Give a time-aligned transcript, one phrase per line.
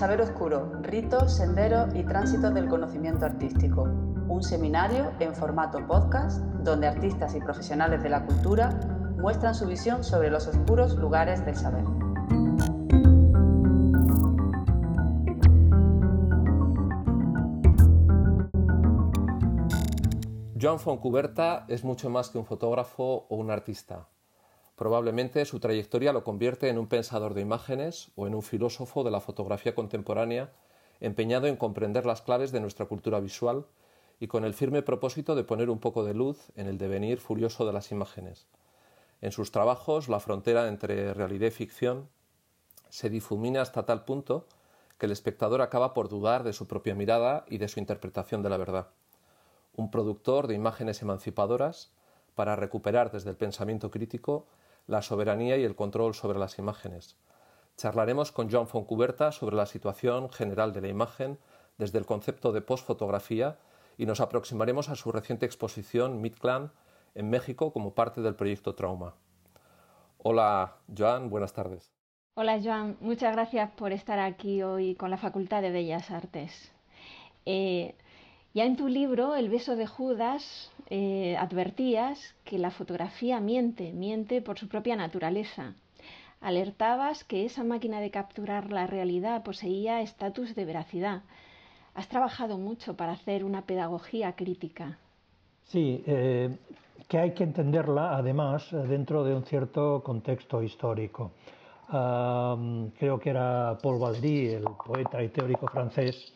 [0.00, 3.82] Saber Oscuro, ritos, senderos y tránsitos del conocimiento artístico.
[3.82, 8.80] Un seminario en formato podcast donde artistas y profesionales de la cultura
[9.18, 11.84] muestran su visión sobre los oscuros lugares del saber.
[20.58, 24.08] Joan Foncuberta es mucho más que un fotógrafo o un artista.
[24.80, 29.10] Probablemente su trayectoria lo convierte en un pensador de imágenes o en un filósofo de
[29.10, 30.54] la fotografía contemporánea
[31.00, 33.66] empeñado en comprender las claves de nuestra cultura visual
[34.20, 37.66] y con el firme propósito de poner un poco de luz en el devenir furioso
[37.66, 38.46] de las imágenes.
[39.20, 42.08] En sus trabajos, la frontera entre realidad y ficción
[42.88, 44.46] se difumina hasta tal punto
[44.96, 48.48] que el espectador acaba por dudar de su propia mirada y de su interpretación de
[48.48, 48.88] la verdad
[49.76, 51.92] un productor de imágenes emancipadoras
[52.34, 54.46] para recuperar desde el pensamiento crítico
[54.90, 57.16] la soberanía y el control sobre las imágenes.
[57.76, 61.38] Charlaremos con John Foncuberta sobre la situación general de la imagen
[61.78, 63.56] desde el concepto de postfotografía
[63.96, 66.72] y nos aproximaremos a su reciente exposición Midclan
[67.14, 69.14] en México como parte del proyecto Trauma.
[70.18, 71.92] Hola, Joan, buenas tardes.
[72.34, 76.72] Hola, Joan, muchas gracias por estar aquí hoy con la Facultad de Bellas Artes.
[77.46, 77.94] Eh,
[78.54, 84.42] ya en tu libro, El beso de Judas, eh, advertías que la fotografía miente, miente
[84.42, 85.74] por su propia naturaleza.
[86.40, 91.22] Alertabas que esa máquina de capturar la realidad poseía estatus de veracidad.
[91.94, 94.98] Has trabajado mucho para hacer una pedagogía crítica.
[95.64, 96.56] Sí, eh,
[97.08, 101.32] que hay que entenderla además dentro de un cierto contexto histórico.
[101.88, 106.32] creo que era Paul Valéry, el poeta y teórico francés,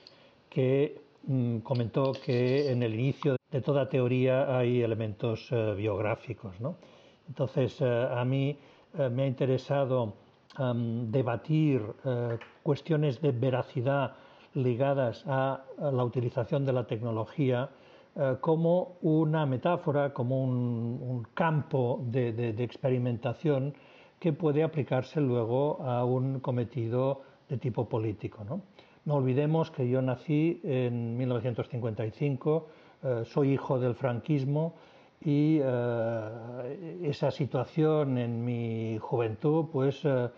[0.51, 6.61] que Mm, comentó que en el inicio de toda teoría hay elementos eh, biográficos.
[6.61, 6.75] ¿no?
[7.29, 8.59] Entonces, eh, a mí
[8.99, 10.15] eh, me ha interesado
[10.57, 11.83] debatir
[12.63, 14.13] cuestiones de veracidad
[14.53, 17.71] ligadas a, la utilización de la tecnología
[18.41, 23.75] como una metáfora, como un, campo de, de, experimentación
[24.21, 28.45] que puede aplicarse luego a un cometido de tipo político.
[28.45, 28.61] ¿no?
[29.05, 32.84] No olvidemos que yo nací en 1955, eh,
[33.25, 34.75] soy hijo del franquismo
[35.21, 40.29] y eh, esa situación en mi juventud pues eh,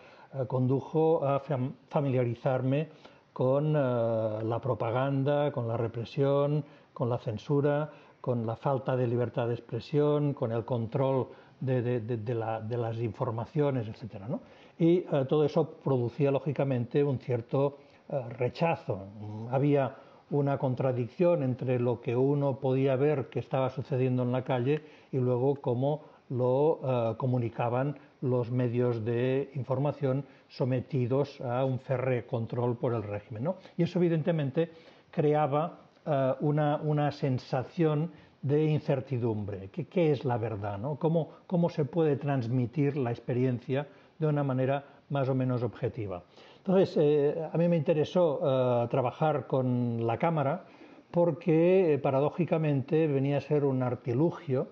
[0.47, 1.41] condujo a
[1.89, 2.89] familiarizarme
[3.33, 7.91] con la propaganda, con la represión, con la censura,
[8.21, 11.29] con la falta de libertad de expresión, con el control
[11.61, 14.23] de, las informaciones, etc.
[14.79, 17.77] Y todo eso producía lógicamente un cierto
[18.09, 19.09] eh, rechazo.
[19.51, 19.97] Había
[20.31, 24.83] una contradicción entre lo que uno podía ver que estaba sucediendo en la calle
[25.13, 32.77] y luego cómo lo eh, comunicaban los medios de información sometidos a un férreo control
[32.77, 33.51] por el régimen.
[33.77, 34.71] Y eso evidentemente
[35.11, 38.11] creaba eh, una, sensación
[38.43, 39.71] de incertidumbre.
[39.71, 40.81] ¿Qué, es la verdad?
[40.99, 43.87] ¿Cómo, ¿Cómo se puede transmitir la experiencia
[44.19, 46.23] de una manera más o menos objetiva?
[46.67, 50.65] Entonces, eh, a mí me interesó eh, trabajar con la cámara
[51.13, 54.67] porque eh, paradójicamente venía a ser un artilugio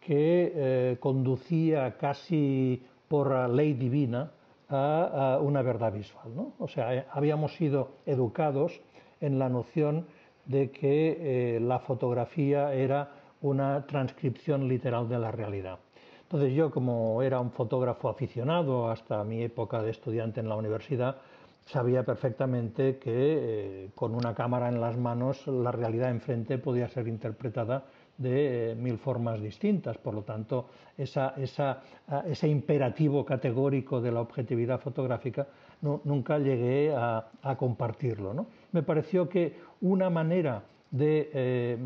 [0.00, 4.30] que conducía casi por ley divina
[4.68, 6.52] a, una verdad visual.
[6.60, 8.80] O sea, habíamos sido educados
[9.20, 10.06] en la noción
[10.44, 15.80] de que la fotografía era una transcripción literal de la realidad.
[16.22, 21.16] Entonces yo, como era un fotógrafo aficionado hasta mi época de estudiante en la universidad,
[21.66, 27.08] sabía perfectamente que eh, con una cámara en las manos la realidad enfrente podía ser
[27.08, 27.84] interpretada
[28.16, 29.98] de eh, mil formas distintas.
[29.98, 35.46] Por lo tanto, ese imperativo categórico de la objetividad fotográfica
[35.82, 37.26] nunca llegué a,
[37.58, 38.46] compartirlo.
[38.72, 41.78] Me pareció que una manera de eh,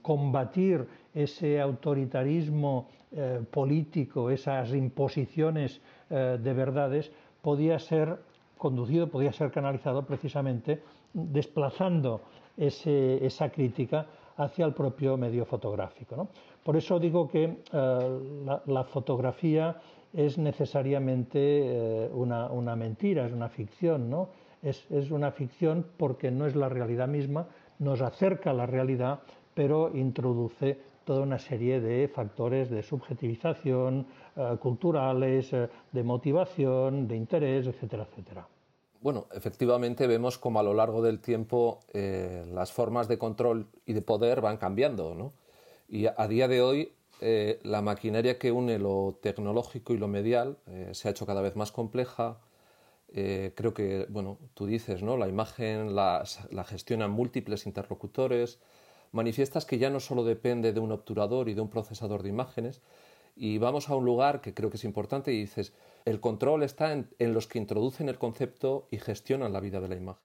[0.00, 2.88] combatir ese autoritarismo
[3.52, 7.12] político, esas imposiciones de verdades,
[7.42, 8.18] podía ser
[8.56, 12.22] conducido, podía ser canalizado precisamente desplazando
[12.56, 14.06] esa crítica
[14.36, 16.28] hacia el propio medio fotográfico.
[16.62, 19.76] Por eso digo que eh, la, fotografía
[20.12, 24.28] es necesariamente eh, una, mentira, es una ficción, ¿no?
[24.62, 27.46] Es, una ficción porque no es la realidad misma,
[27.78, 29.20] nos acerca a la realidad,
[29.52, 34.06] pero introduce toda una serie de factores de subjetivización,
[34.36, 38.48] eh, culturales, de motivación, de interés, etcétera, etcétera.
[39.00, 43.92] Bueno, efectivamente vemos como a lo largo del tiempo eh, las formas de control y
[43.92, 45.34] de poder van cambiando, ¿no?
[45.88, 50.56] Y a, día de hoy eh, la maquinaria que une lo tecnológico y lo medial
[50.66, 52.38] eh, se ha hecho cada vez más compleja,
[53.16, 55.16] Eh, creo que, bueno, tú dices, ¿no?
[55.16, 56.24] La imagen la,
[56.66, 58.58] gestionan múltiples interlocutores.
[59.14, 62.82] Manifiestas que ya no solo depende de un obturador y de un procesador de imágenes.
[63.36, 65.72] Y vamos a un lugar que creo que es importante y dices,
[66.04, 69.94] el control está en, los que introducen el concepto y gestionan la vida de la
[69.94, 70.22] imagen.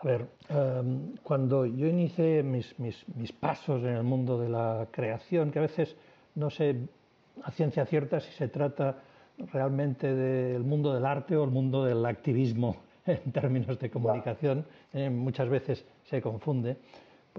[0.00, 4.88] A ver, em, cuando yo inicié mis, mis, mis, pasos en el mundo de la
[4.90, 5.94] creación, que a veces
[6.34, 6.76] no sé
[7.42, 9.02] a ciencia cierta si se trata
[9.52, 12.76] realmente del mundo del arte o el mundo del activismo
[13.06, 14.64] en términos de comunicación,
[14.94, 16.78] eh, muchas veces se confunde,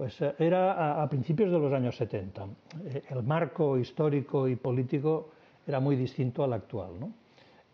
[0.00, 2.46] pues eh, era a, principios de los años 70.
[2.86, 5.28] Eh, el marco histórico y político
[5.66, 6.92] era muy distinto al actual.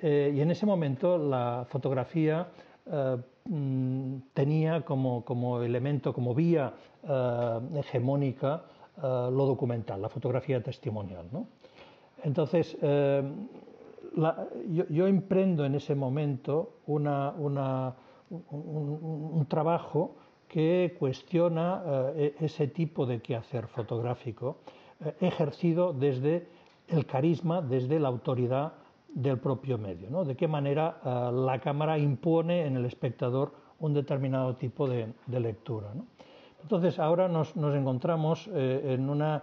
[0.03, 2.49] y en ese momento la fotografía
[3.45, 6.75] mm, tenía como, como, elemento, como vía
[7.77, 8.65] hegemónica
[9.01, 11.27] lo documental, la fotografía testimonial.
[12.25, 12.77] Entonces,
[14.91, 17.05] yo, emprendo en ese momento un,
[19.49, 20.17] trabajo
[20.49, 21.83] que cuestiona
[22.17, 24.59] eh, e, ese tipo de quehacer fotográfico
[25.05, 26.49] eh, ejercido desde
[26.89, 28.73] el carisma, desde la autoridad
[29.09, 30.11] del propio medio.
[30.11, 30.25] ¿no?
[30.25, 35.93] De qué manera eh, la cámara impone en el espectador un determinado tipo de, lectura.
[36.63, 39.43] Entonces ahora nos, encontramos en una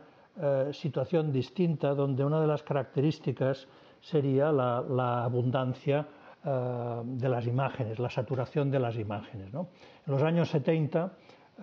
[0.72, 3.68] situación distinta donde una de las características
[4.02, 6.08] sería la, abundancia
[6.46, 9.54] eh, de las imágenes, la saturación de las imágenes.
[9.54, 9.66] En
[10.08, 11.14] los años 70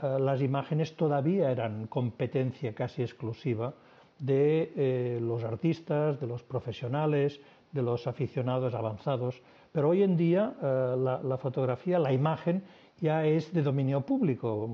[0.03, 3.75] eh, las imágenes todavía eran competencia casi exclusiva
[4.19, 7.41] de eh, los artistas, de los profesionales,
[7.73, 12.65] de los aficionados avanzados, pero hoy en día la, fotografía, la imagen,
[12.99, 14.69] ya es de dominio público.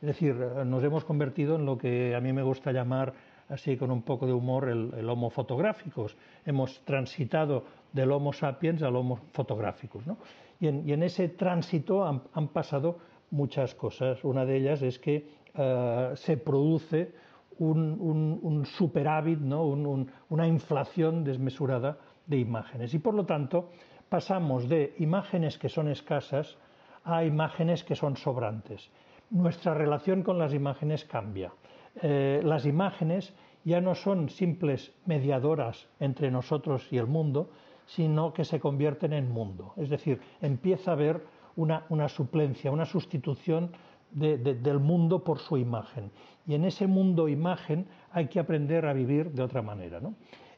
[0.00, 3.12] Es decir, nos hemos convertido en lo que a mí me gusta llamar
[3.50, 6.16] así con un poco de humor, el, Homo fotográficos.
[6.46, 10.04] Hemos transitado del Homo sapiens al Homo fotográficos.
[10.60, 12.98] Y, en, ese tránsito han, pasado
[13.30, 14.22] muchas cosas.
[14.24, 17.12] Una de ellas es que eh, se produce
[17.58, 19.64] un, superávit, ¿no?
[20.28, 22.94] una inflación desmesurada de imágenes.
[22.94, 23.70] Y por lo tanto
[24.08, 26.56] pasamos de imágenes que son escasas
[27.04, 28.90] a imágenes que son sobrantes.
[29.30, 31.52] Nuestra relación con las imágenes cambia.
[32.02, 33.34] Eh, las imágenes
[33.64, 37.50] ya no son simples mediadoras entre nosotros y el mundo,
[37.94, 39.72] sino que se convierten en mundo.
[39.76, 41.24] Es decir, empieza a haber
[41.56, 43.72] una, suplencia, una sustitución
[44.12, 46.10] del mundo por su imagen.
[46.46, 50.00] Y en ese mundo imagen hay que aprender a vivir de otra manera.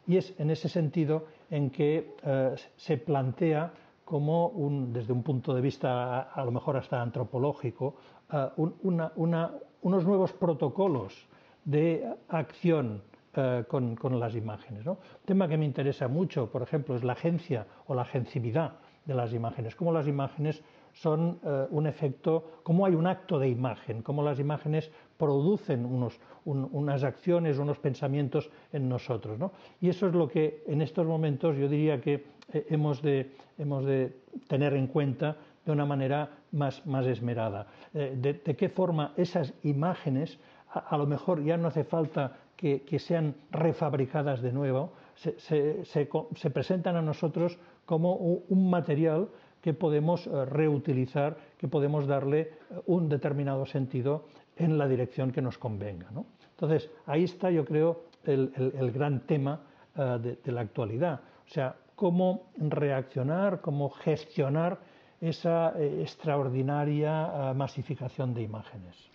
[0.07, 3.73] Y es en ese sentido en que eh, se plantea
[4.05, 7.97] como, un, desde un punto de vista a, lo mejor hasta antropológico,
[8.31, 11.27] eh, unos nuevos protocolos
[11.65, 13.03] de acción
[13.35, 14.87] eh, con, las imágenes.
[14.87, 18.73] Un tema que me interesa mucho, por ejemplo, es la agencia o la agencividad
[19.07, 20.63] de las imágenes, cómo las imágenes
[20.93, 26.21] son eh, un efecto, cómo hay un acto de imagen, cómo las imágenes producen unos,
[26.45, 29.39] unas acciones, unos pensamientos en nosotros.
[29.81, 33.87] Y eso es lo que en estos momentos yo diría que eh, hemos, de, hemos
[33.87, 34.15] de
[34.47, 37.67] tener en cuenta de una manera más, más esmerada.
[37.95, 40.39] de, qué forma esas imágenes
[40.75, 47.03] a, lo mejor ya no hace falta que, sean refabricadas de nuevo, se, presentan a
[47.03, 49.29] nosotros como un material
[49.61, 52.51] que podemos eh, reutilizar, que podemos darle eh,
[52.87, 54.27] un determinado sentido
[54.57, 56.07] en la dirección que nos convenga.
[56.51, 59.61] Entonces, ahí está, yo creo, el, gran tema
[59.97, 61.21] eh, de, de, la actualidad.
[61.47, 64.79] O sea, cómo reaccionar, cómo gestionar
[65.21, 69.13] esa extraordinaria masificación de imágenes.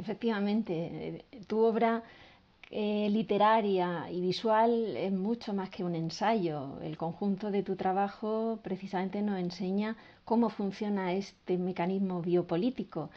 [0.00, 2.02] Efectivamente, eh, tu obra
[2.72, 6.80] eh, literaria y visual es mucho más que un ensayo.
[6.82, 13.10] El conjunto de tu trabajo precisamente nos enseña cómo funciona este mecanismo biopolítico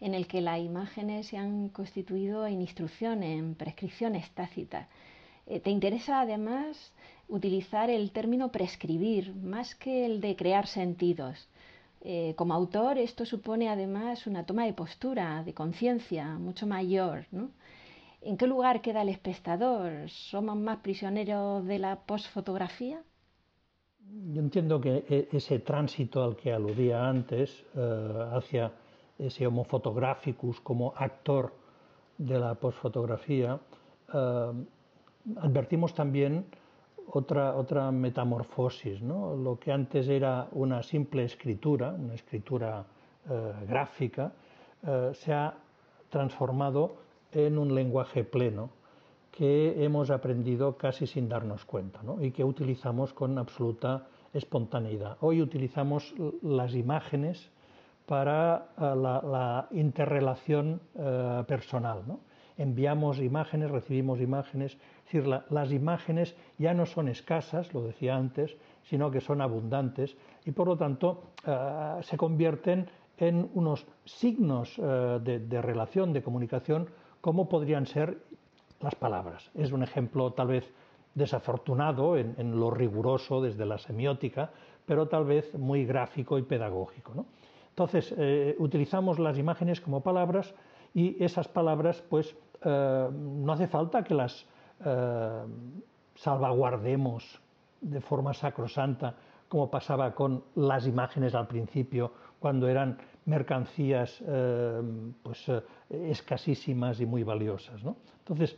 [0.00, 4.86] en el que las imágenes se han constituido en instrucciones, en prescripciones tácitas.
[5.46, 6.92] Eh, te interesa además
[7.28, 11.48] utilizar el término prescribir más que el de crear sentidos.
[12.02, 17.26] Eh, como autor esto supone además una toma de postura, de conciencia mucho mayor.
[18.22, 20.08] ¿En qué lugar queda el espectador?
[20.10, 23.02] ¿Somos más prisioneros de la postfotografía?
[24.32, 28.72] Yo entiendo que e, ese tránsito al que aludía antes, eh, hacia
[29.18, 31.54] ese homo photographicus como actor
[32.18, 33.58] de la postfotografía,
[34.12, 34.52] eh,
[35.36, 36.44] advertimos también
[37.06, 39.00] otra, otra metamorfosis.
[39.00, 39.34] ¿no?
[39.34, 42.84] Lo que antes era una simple escritura, una escritura
[43.30, 44.32] eh, gráfica,
[45.12, 45.52] se ha
[46.08, 48.70] transformado en un lenguaje pleno
[49.30, 52.22] que hemos aprendido casi sin darnos cuenta ¿no?
[52.22, 55.16] y que utilizamos con absoluta espontaneidad.
[55.20, 57.50] Hoy utilizamos las imágenes
[58.06, 62.02] para eh, la, interrelación eh, personal.
[62.58, 68.56] Enviamos imágenes, recibimos imágenes, es decir, las imágenes ya no son escasas, lo decía antes,
[68.82, 75.60] sino que son abundantes y por lo tanto eh, se convierten en unos signos de,
[75.60, 76.88] relación, de comunicación,
[77.20, 78.18] como podrían ser
[78.80, 79.50] las palabras.
[79.54, 80.72] Es un ejemplo tal vez
[81.14, 84.50] desafortunado en, lo riguroso desde la semiótica,
[84.86, 87.26] pero tal vez muy gráfico y pedagógico.
[87.70, 90.54] Entonces, eh, utilizamos las imágenes como palabras
[90.94, 94.46] y esas palabras, pues, eh, no hace falta que las
[94.84, 95.44] eh,
[96.14, 97.40] salvaguardemos
[97.80, 99.14] de forma sacrosanta,
[99.48, 102.98] como pasaba con las imágenes al principio, cuando eran
[103.30, 104.22] mercancías
[105.22, 105.46] pues,
[105.88, 107.80] escasísimas y muy valiosas.
[108.18, 108.56] Entonces,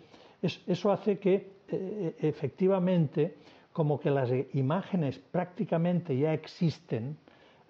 [0.67, 1.52] eso hace que
[2.19, 3.37] efectivamente,
[3.73, 7.17] como que las imágenes prácticamente ya existen,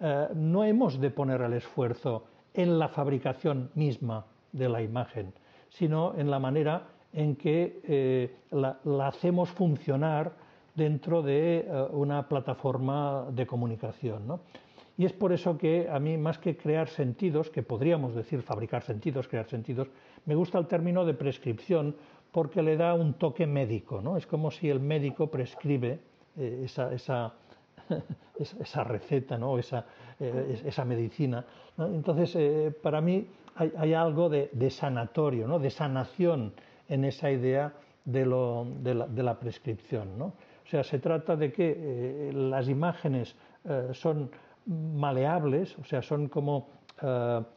[0.05, 5.33] eh, no hemos de poner el esfuerzo en la fabricación misma de la imagen,
[5.69, 10.33] sino en la manera en que eh, la, hacemos funcionar
[10.75, 14.41] dentro de eh, una plataforma de comunicación.
[14.97, 18.83] Y es por eso que a mí, más que crear sentidos, que podríamos decir fabricar
[18.83, 19.87] sentidos, crear sentidos,
[20.25, 21.95] me gusta el término de prescripción
[22.31, 24.01] porque le da un toque médico.
[24.01, 24.17] ¿no?
[24.17, 25.99] Es como si el médico prescribe
[26.37, 27.33] esa, esa,
[28.37, 29.57] esa receta, ¿no?
[29.57, 29.85] esa,
[30.19, 31.45] eh, esa medicina.
[31.77, 35.59] Entonces, eh, para mí hay, algo de, sanatorio, ¿no?
[35.59, 36.53] de sanación
[36.89, 37.73] en esa idea
[38.05, 40.17] de, lo, de, la, prescripción.
[40.17, 40.25] ¿no?
[40.25, 43.35] O sea, se trata de que eh, las imágenes
[43.93, 44.29] son
[44.65, 46.69] maleables, o sea, son como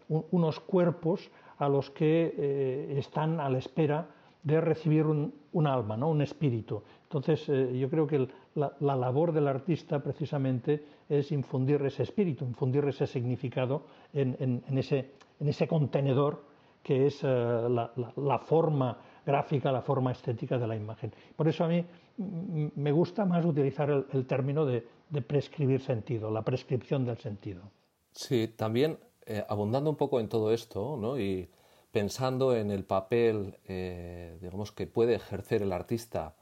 [0.08, 4.08] unos cuerpos a los que están a la espera
[4.42, 6.08] de recibir un, alma, ¿no?
[6.08, 6.82] un espíritu.
[7.04, 13.06] Entonces, yo creo que la, labor del artista precisamente es infundir ese espíritu, infundir ese
[13.06, 13.82] significado
[14.12, 16.42] en, ese, contenedor
[16.82, 21.12] que es eh, la, forma gráfica, la forma estética de la imagen.
[21.34, 21.84] Por eso a mí
[22.18, 24.86] me gusta más utilizar el, término de,
[25.26, 27.70] prescribir sentido, la prescripción del sentido.
[28.12, 31.48] Sí, también eh, abundando un poco en todo esto y
[31.92, 36.34] pensando en el papel eh, digamos, que puede ejercer el artista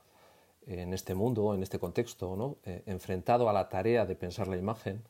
[0.66, 5.02] en este mundo, en este contexto, eh, enfrentado a la tarea de pensar la imagen,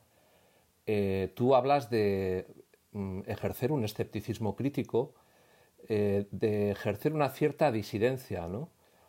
[1.33, 2.45] tú hablas de
[2.91, 5.13] mm, ejercer un escepticismo crítico,
[5.87, 8.47] de ejercer una cierta disidencia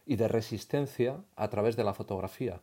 [0.05, 2.61] y de resistencia a través de la fotografía.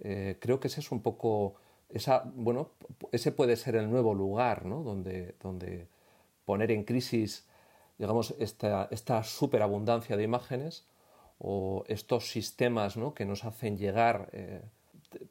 [0.00, 1.54] Creo que ese es un poco,
[1.88, 2.70] esa, bueno,
[3.12, 5.88] ese puede ser el nuevo lugar donde, donde
[6.44, 7.48] poner en crisis
[7.98, 10.86] digamos, esta, esta superabundancia de imágenes
[11.38, 13.12] o estos sistemas ¿no?
[13.12, 14.62] que nos hacen llegar eh,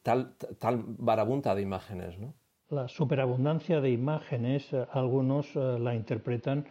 [0.04, 2.20] tal, tal barabunta de imágenes.
[2.20, 2.34] ¿no?
[2.70, 6.66] La superabundancia de imágenes, eh, algunos eh, la interpretan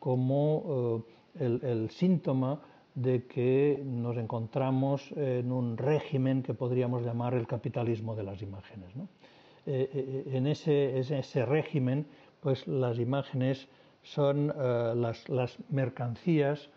[0.00, 2.60] como el, síntoma
[2.96, 8.96] de que nos encontramos en un régimen que podríamos llamar el capitalismo de las imágenes.
[8.96, 9.08] ¿no?
[9.66, 12.06] en, ese, ese, régimen,
[12.40, 13.68] pues las imágenes
[14.02, 16.68] son las, las mercancías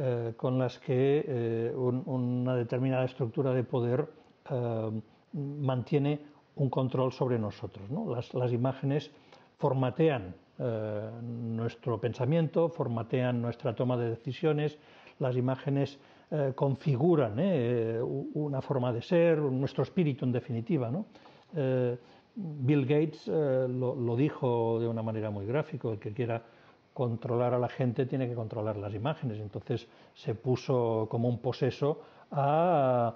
[0.00, 4.06] eh, con las que eh, una determinada estructura de poder
[4.48, 5.00] eh,
[5.32, 6.20] mantiene
[6.54, 7.90] un control sobre nosotros.
[8.32, 9.10] Las, imágenes
[9.58, 10.36] formatean
[11.22, 14.78] nuestro pensamiento, formatean nuestra toma de decisiones,
[15.18, 15.98] las imágenes
[16.54, 17.38] configuran
[18.34, 20.90] una forma de ser, nuestro espíritu en definitiva.
[22.34, 26.42] Bill Gates lo, dijo de una manera muy gráfica, el que quiera
[26.92, 29.38] controlar a la gente tiene que controlar las imágenes.
[29.38, 33.14] Entonces se puso como un poseso a,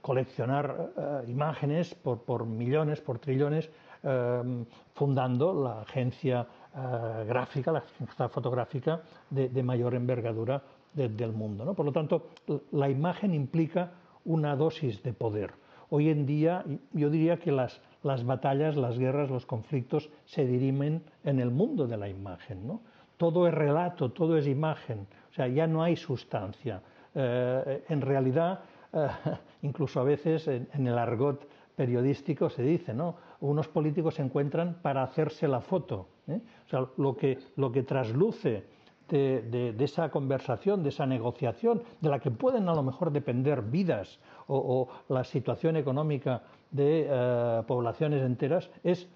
[0.00, 3.70] coleccionar eh, imágenes por, millones, por trillones,
[4.02, 4.64] eh,
[4.94, 10.62] fundando la agencia eh, gráfica, la agencia fotográfica de, mayor envergadura
[10.94, 11.74] del mundo.
[11.74, 12.28] Por lo tanto,
[12.72, 13.92] la imagen implica
[14.24, 15.52] una dosis de poder.
[15.90, 21.02] Hoy en día yo diría que las, las batallas, las guerras, los conflictos se dirimen
[21.24, 22.66] en el mundo de la imagen.
[22.66, 22.80] ¿no?
[23.16, 26.82] todo es relato, todo es imagen, o sea, ya no hay sustancia.
[27.14, 28.60] Eh, en realidad,
[28.92, 29.08] eh,
[29.62, 31.46] incluso a veces en, el argot
[31.76, 33.16] periodístico se dice, ¿no?
[33.40, 36.08] Unos políticos se encuentran para hacerse la foto.
[36.28, 36.40] ¿eh?
[36.66, 38.64] O sea, lo que, lo que trasluce
[39.08, 44.18] de, esa conversación, de esa negociación, de la que pueden a lo mejor depender vidas
[44.46, 49.08] o, la situación económica de poblaciones enteras, es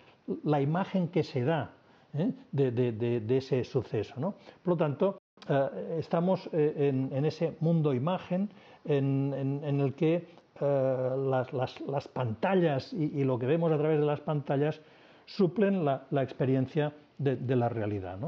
[0.44, 1.72] la imagen que se da
[2.14, 2.32] ¿eh?
[2.52, 4.14] de, ese suceso.
[4.62, 8.50] Por lo tanto, eh, estamos eh, en, ese mundo imagen
[8.84, 10.26] en, el que
[10.60, 14.80] las, pantallas y, lo que vemos a través de las pantallas
[15.26, 18.18] suplen la, experiencia de, la realidad.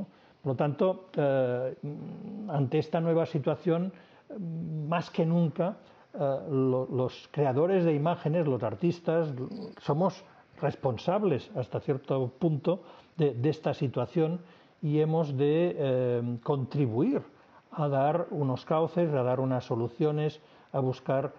[0.43, 1.11] Por lo tanto,
[2.49, 3.93] ante esta nueva situación,
[4.89, 5.77] más que nunca,
[6.51, 9.33] los creadores de imágenes, los artistas,
[9.81, 10.25] somos
[10.61, 12.83] responsables hasta cierto punto
[13.17, 14.41] de, esta situación
[14.83, 17.23] y hemos de eh, contribuir
[17.71, 20.41] a dar unos cauces, a dar unas soluciones,
[20.73, 21.33] a buscar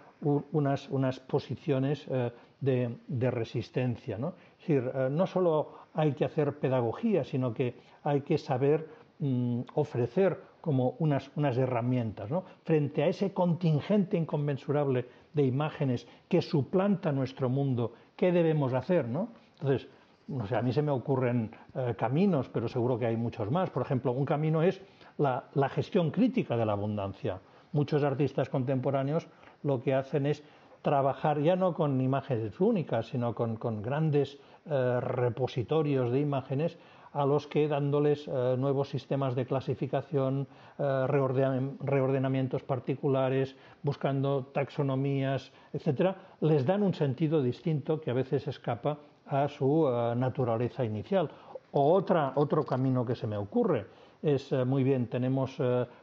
[0.51, 4.17] unas, unas, posiciones eh, de, resistencia.
[4.17, 4.35] ¿no?
[4.59, 8.87] Es decir, eh, no solo hay que hacer pedagogía, sino que hay que saber
[9.19, 12.29] mm, ofrecer como unas, unas herramientas.
[12.29, 12.43] ¿no?
[12.63, 19.07] Frente a ese contingente inconmensurable de imágenes que suplanta nuestro mundo ¿qué debemos hacer?
[19.07, 19.29] ¿no?
[19.59, 19.89] Entonces,
[20.27, 23.71] no sé, a mí se me ocurren eh, caminos, pero seguro que hay muchos más.
[23.71, 24.79] Por ejemplo, un camino es
[25.17, 27.39] la, gestión crítica de la abundancia.
[27.73, 29.27] Muchos artistas contemporáneos
[29.63, 30.43] lo que hacen es
[30.83, 34.39] trabajar ya no con imágenes únicas, sino con, grandes
[34.69, 36.77] eh, repositorios de imágenes
[37.13, 46.15] a los que dándoles eh, nuevos sistemas de clasificación, eh, reordenamientos particulares, buscando taxonomías, etcétera,
[46.41, 51.31] les dan un sentido distinto que a veces escapa a su naturaleza inicial.
[51.71, 53.87] O otra, otro camino que se me ocurre
[54.21, 55.57] es muy bien, tenemos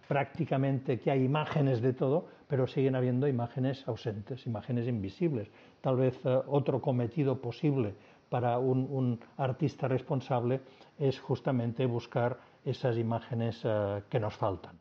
[0.08, 5.50] prácticamente que hay imágenes de todo, pero siguen habiendo imágenes ausentes, imágenes invisibles.
[5.82, 7.94] Tal vez otro cometido posible
[8.28, 10.60] para un, artista responsable
[10.98, 14.78] es justamente buscar esas imágenes eh, que nos faltan.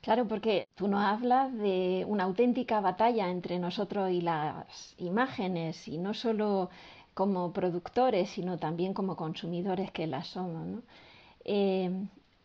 [0.00, 5.98] Claro, porque tú nos hablas de una auténtica batalla entre nosotros y las imágenes, y
[5.98, 6.70] no solo
[7.12, 10.84] como productores, sino también como consumidores que las somos.
[11.44, 11.90] Eh,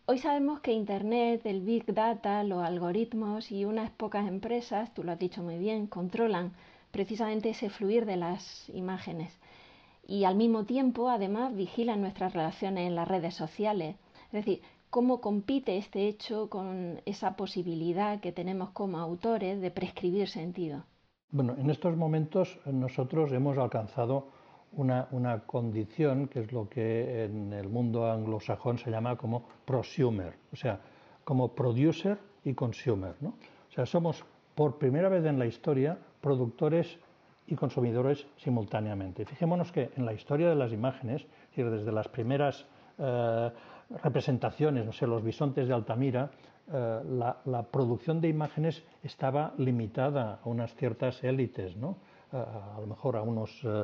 [0.05, 5.11] hoy sabemos que Internet, el Big Data, los algoritmos y unas pocas empresas, tú lo
[5.11, 6.53] has dicho muy bien, controlan
[6.91, 9.37] precisamente ese fluir de las imágenes
[10.11, 13.95] y al mismo tiempo, además, vigilan nuestras relaciones en las redes sociales.
[14.25, 20.27] Es decir, cómo compite este hecho con esa posibilidad que tenemos como autores de prescribir
[20.27, 20.83] sentido.
[21.31, 24.27] Bueno, en estos momentos nosotros hemos alcanzado
[24.73, 30.57] una, condición que es lo que en el mundo anglosajón se llama como prosumer, o
[30.57, 30.81] sea,
[31.23, 33.15] como producer y consumer.
[33.21, 33.29] ¿no?
[33.69, 36.99] O sea, somos por primera vez en la historia productores
[37.47, 39.25] y consumidores simultáneamente.
[39.25, 41.25] Fijémonos que en la historia de las imágenes,
[41.55, 42.65] desde las primeras
[42.97, 43.51] eh,
[44.03, 46.31] representaciones, no sé, los bisontes de Altamira,
[46.71, 47.01] eh,
[47.45, 51.97] la, producción de imágenes estaba limitada a unas ciertas élites, ¿no?
[52.31, 53.83] a lo mejor a unos eh,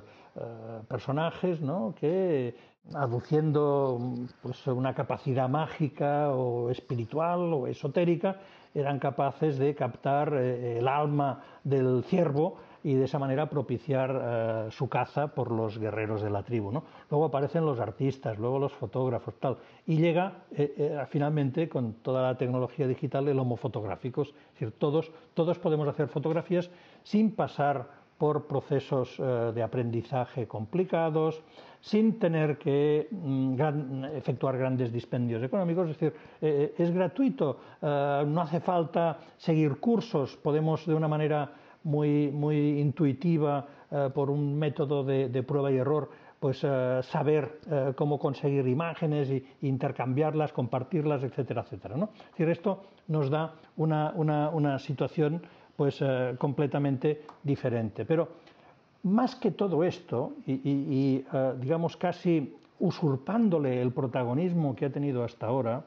[0.87, 1.93] personajes ¿no?
[1.99, 2.55] que
[2.93, 3.99] aduciendo
[4.41, 8.39] pues, una capacidad mágica o espiritual o esotérica
[8.73, 14.87] eran capaces de captar el alma del ciervo y de esa manera propiciar eh, su
[14.87, 16.71] caza por los guerreros de la tribu.
[16.71, 16.85] ¿no?
[17.11, 19.57] Luego aparecen los artistas, luego los fotógrafos, tal.
[19.85, 24.21] Y llega eh, eh, finalmente con toda la tecnología digital el homo fotográfico.
[24.21, 26.71] Es decir, todos, todos podemos hacer fotografías
[27.03, 31.43] sin pasar por procesos de aprendizaje complicados,
[31.81, 39.19] sin tener que mm, efectuar grandes dispendios económicos, es decir, es gratuito, no hace falta
[39.37, 41.51] seguir cursos, podemos de una manera
[41.87, 47.93] muy, muy intuitiva eh, por un método de, prueba y error, pues eh, saber eh,
[47.95, 51.95] cómo conseguir imágenes e intercambiarlas, compartirlas, etcétera, etcétera.
[51.95, 52.09] ¿no?
[52.31, 55.41] Decir, esto nos da una, una, una situación
[55.77, 56.03] pues
[56.39, 58.03] completamente diferente.
[58.03, 58.29] Pero
[59.03, 61.23] más que todo esto, y
[61.61, 65.85] digamos casi usurpándole el protagonismo que ha tenido hasta ahora,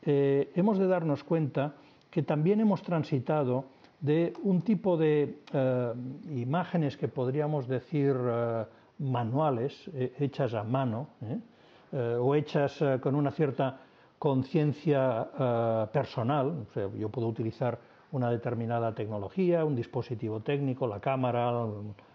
[0.00, 1.74] hemos de darnos cuenta
[2.10, 3.66] que también hemos transitado
[4.00, 5.92] de un tipo de eh,
[6.30, 8.64] imágenes que podríamos decir eh,
[8.98, 11.08] manuales, eh, hechas a mano,
[11.92, 13.78] o hechas con una cierta
[14.18, 16.66] conciencia personal.
[16.98, 17.78] yo puedo utilizar
[18.12, 21.64] una determinada tecnología, un dispositivo técnico, la cámara,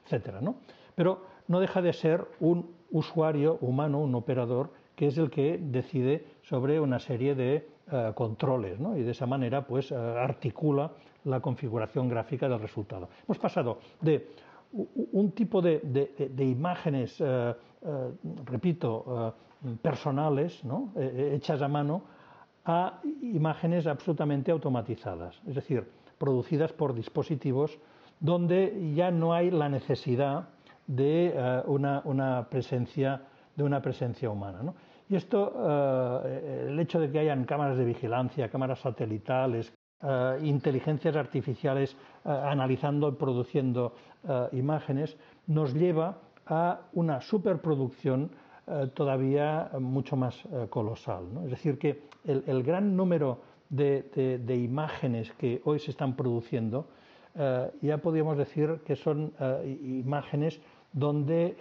[0.08, 0.36] etc.
[0.42, 0.56] ¿no?
[0.94, 6.26] Pero no deja de ser un usuario humano, un operador, que es el que decide
[6.44, 7.68] sobre una serie de
[8.14, 8.98] controles ¿no?
[8.98, 10.92] y de esa manera pues articula
[11.26, 13.10] la configuración gráfica del resultado.
[13.26, 14.28] Hemos pasado de
[14.74, 18.12] un tipo de, imágenes, eh, eh,
[18.46, 20.62] repito, eh, personales,
[20.96, 22.04] hechas a mano,
[22.66, 27.78] a imágenes absolutamente automatizadas, es decir, producidas por dispositivos
[28.20, 30.50] donde ya no hay la necesidad
[30.86, 33.22] de una, presencia
[33.56, 34.74] de una presencia humana.
[35.10, 36.22] Y esto,
[36.68, 39.74] el hecho de que hayan cámaras de vigilancia, cámaras satelitales,
[40.42, 43.94] inteligencias artificiales analizando y produciendo
[44.52, 45.16] imágenes,
[45.48, 48.32] nos lleva a una superproducción
[48.94, 51.26] todavía mucho más colosal.
[51.46, 56.88] Es decir, que el, gran número de, imágenes que hoy se están produciendo,
[57.82, 59.34] ya podríamos decir que son
[59.84, 60.60] imágenes
[60.94, 61.56] donde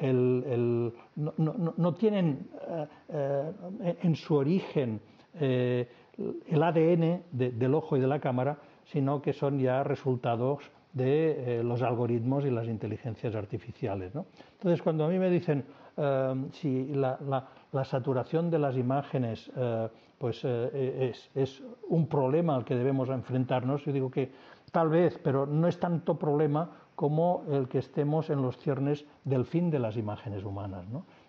[1.17, 5.01] no, tienen eh, eh, en su origen
[5.35, 5.89] eh,
[6.47, 11.83] el ADN del ojo y de la cámara, sino que son ya resultados de los
[11.83, 14.13] algoritmos y las inteligencias artificiales.
[14.15, 15.65] Entonces, cuando a mí me dicen
[16.53, 17.49] si la,
[17.85, 19.51] saturación de las imágenes
[20.19, 24.33] pues, es, es, un problema al que debemos enfrentarnos, yo digo que
[24.73, 29.47] tal vez, pero no es tanto problema como el que estemos en los ciernes del
[29.47, 30.85] fin de las imágenes humanas,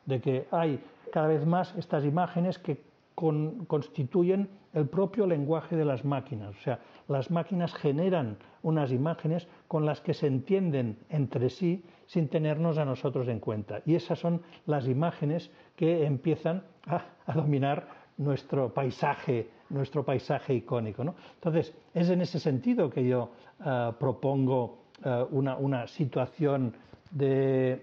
[0.05, 6.05] de que hay cada vez más estas imágenes que constituyen el propio lenguaje de las
[6.05, 6.55] máquinas.
[6.57, 12.27] O sea, las máquinas generan unas imágenes con las que se entienden entre sí sin
[12.27, 13.81] tenernos a nosotros en cuenta.
[13.85, 21.03] Y esas son las imágenes que empiezan a, dominar nuestro paisaje, nuestro paisaje icónico.
[21.35, 23.31] Entonces, es en ese sentido que yo
[23.65, 26.73] eh, propongo eh, una, situación
[27.11, 27.79] de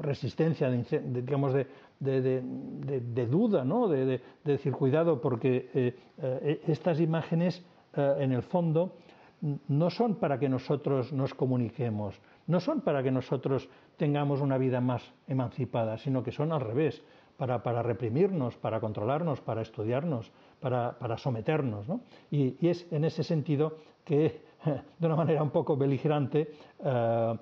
[0.00, 1.66] resistencia, de, digamos, de,
[2.00, 3.88] duda, ¿no?
[3.88, 8.92] de, decir cuidado, porque eh, eh, estas imágenes, en el fondo,
[9.40, 14.80] no son para que nosotros nos comuniquemos, no son para que nosotros tengamos una vida
[14.80, 17.02] más emancipada, sino que son al revés,
[17.36, 20.30] para, para reprimirnos, para controlarnos, para estudiarnos,
[20.60, 21.86] para, para someternos.
[22.30, 24.42] Y, y, es en ese sentido que
[24.98, 26.50] de una manera un poco beligerante,
[26.84, 27.38] eh,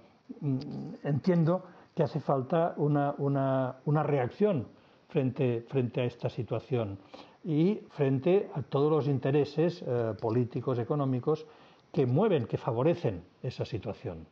[1.03, 1.65] entiendo
[1.97, 4.69] que hace falta una, reacción
[5.09, 6.99] frente, frente, a esta situación
[7.43, 11.47] y frente a todos los intereses eh, políticos, económicos
[11.91, 14.29] que mueven, que favorecen esa situación.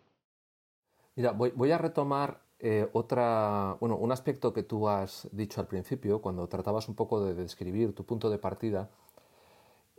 [1.16, 6.20] Mira, voy, a retomar eh, otra, bueno, un aspecto que tú has dicho al principio,
[6.20, 8.90] cuando tratabas un poco de describir tu punto de partida,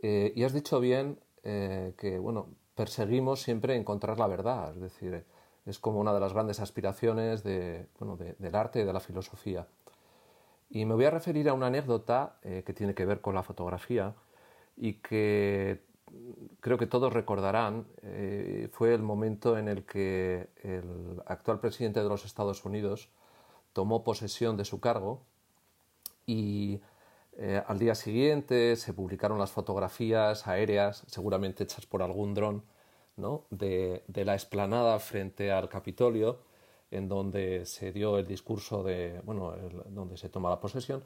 [0.00, 5.24] y has dicho bien que, bueno, perseguimos siempre encontrar la verdad, es decir,
[5.66, 9.66] es como una de las grandes aspiraciones del arte y de la filosofía.
[10.70, 13.42] Y me voy a referir a una anécdota eh, que tiene que ver con la
[13.42, 14.14] fotografía
[14.76, 15.84] y que
[16.60, 22.08] creo que todos recordarán, eh, fue el momento en el que el actual presidente de
[22.08, 23.08] los Estados Unidos
[23.72, 25.22] tomó posesión de su cargo
[26.26, 26.80] y
[27.38, 32.62] eh, al día siguiente se publicaron las fotografías aéreas, seguramente hechas por algún dron,
[33.16, 36.38] de, la explanada frente al Capitolio,
[36.90, 39.54] en donde se dio el discurso de, bueno,
[39.88, 41.02] donde se toma la posesión,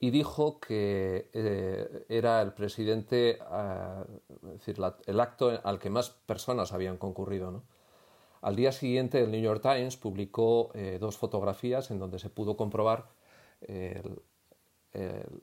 [0.00, 4.04] y dijo que eh, era el presidente, ah,
[4.42, 7.62] decir, el acto al que más personas habían concurrido.
[8.42, 12.56] Al día siguiente, el New York Times publicó eh, dos fotografías en donde se pudo
[12.56, 13.08] comprobar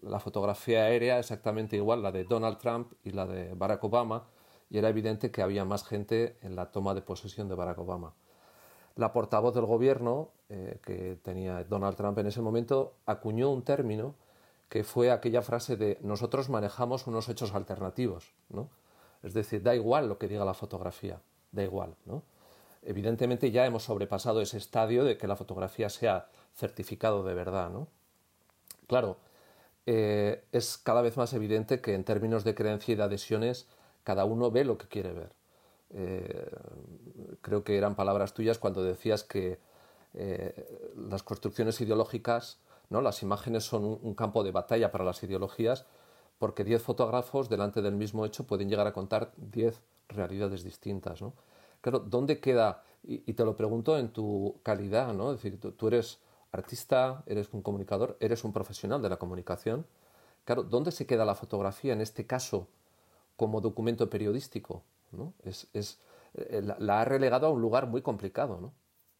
[0.01, 4.27] la fotografía aérea exactamente igual, la de Donald Trump y la de Barack Obama,
[4.71, 8.13] y era evidente que había más gente en la toma de posesión de Barack Obama.
[8.95, 14.15] La portavoz del gobierno, eh, que tenía Donald Trump en ese momento, acuñó un término
[14.69, 18.69] que fue aquella frase de nosotros manejamos unos hechos alternativos, ¿no?
[19.21, 21.19] Es decir, da igual lo que diga la fotografía,
[21.51, 22.23] da igual, ¿no?
[22.81, 27.89] Evidentemente ya hemos sobrepasado ese estadio de que la fotografía sea certificado de verdad, ¿no?
[28.87, 29.17] Claro,
[29.85, 33.67] eh, es cada vez más evidente que en términos de creencia y de adhesiones
[34.03, 35.33] cada uno ve lo que quiere ver.
[35.93, 36.49] Eh,
[37.41, 39.59] creo que eran palabras tuyas cuando decías que
[40.13, 42.59] eh, las construcciones ideológicas,
[42.89, 43.01] ¿no?
[43.01, 45.85] las imágenes son un, campo de batalla para las ideologías,
[46.37, 51.21] porque diez fotógrafos delante del mismo hecho pueden llegar a contar diez realidades distintas.
[51.21, 51.33] ¿no?
[51.81, 52.83] Claro, ¿dónde queda?
[53.03, 55.31] Y, te lo pregunto en tu calidad, ¿no?
[55.31, 56.19] Es decir, tú, eres
[56.51, 59.87] artista, eres un comunicador, eres un profesional de la comunicación.
[60.45, 62.67] Claro, ¿dónde se queda la fotografía en este caso
[63.41, 64.83] como documento periodístico.
[65.11, 65.33] ¿no?
[65.43, 65.67] Es,
[66.35, 68.59] eh, la, ha relegado a un lugar muy complicado.
[68.61, 68.71] ¿no?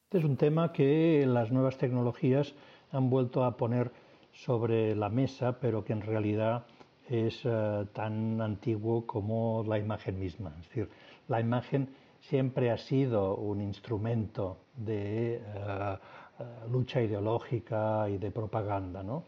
[0.03, 2.53] Este es un tema que las nuevas tecnologías
[2.91, 3.91] han vuelto a poner
[4.31, 6.65] sobre la mesa, pero que en realidad
[7.09, 10.53] es eh, tan antiguo como la imagen misma.
[10.59, 10.89] Es decir,
[11.27, 15.97] la imagen siempre ha sido un instrumento de eh,
[16.69, 19.01] lucha ideológica y de propaganda.
[19.01, 19.23] ¿no?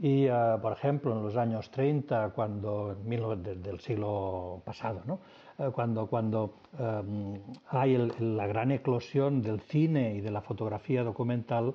[0.00, 0.32] Y, eh,
[0.62, 5.18] por ejemplo, en los años 30, cuando, del siglo pasado, ¿no?
[5.58, 7.34] Eh, cuando, cuando em,
[7.70, 11.74] hay la gran eclosión del cine y de la fotografía documental,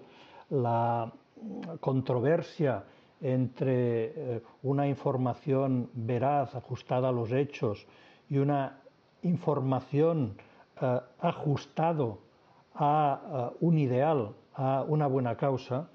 [0.49, 1.11] la
[1.81, 2.85] controversia
[3.19, 7.85] entre eh, una información veraz, ajustada a los hechos,
[8.29, 8.79] y una
[9.23, 10.37] información
[11.19, 12.19] ajustado
[12.73, 15.87] a un ideal, a una buena causa,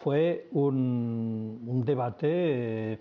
[0.00, 3.00] fue un, debate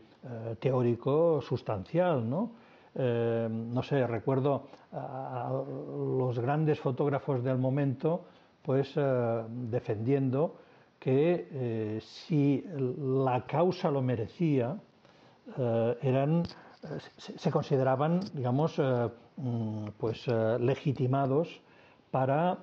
[0.59, 2.51] teórico sustancial, ¿no?
[2.95, 8.25] no sé, recuerdo a los grandes fotógrafos del momento,
[8.63, 10.55] pues defendiendo
[10.99, 12.63] que eh, si
[12.97, 14.77] la causa lo merecía,
[15.57, 16.43] eh, eran,
[17.17, 20.27] se, consideraban, digamos, eh, mm, pues,
[20.59, 21.47] legitimados
[22.11, 22.57] para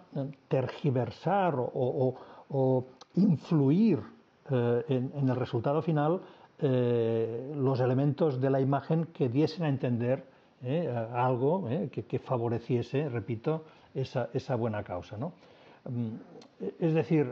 [0.48, 2.14] tergiversar o,
[3.14, 4.00] influir
[4.50, 6.20] en, el resultado final
[6.58, 10.24] los elementos de la imagen que diesen a entender
[11.12, 15.16] algo que, favoreciese, repito, esa, esa buena causa.
[15.16, 15.32] ¿no?
[15.84, 16.16] Mm,
[16.80, 17.26] es decir,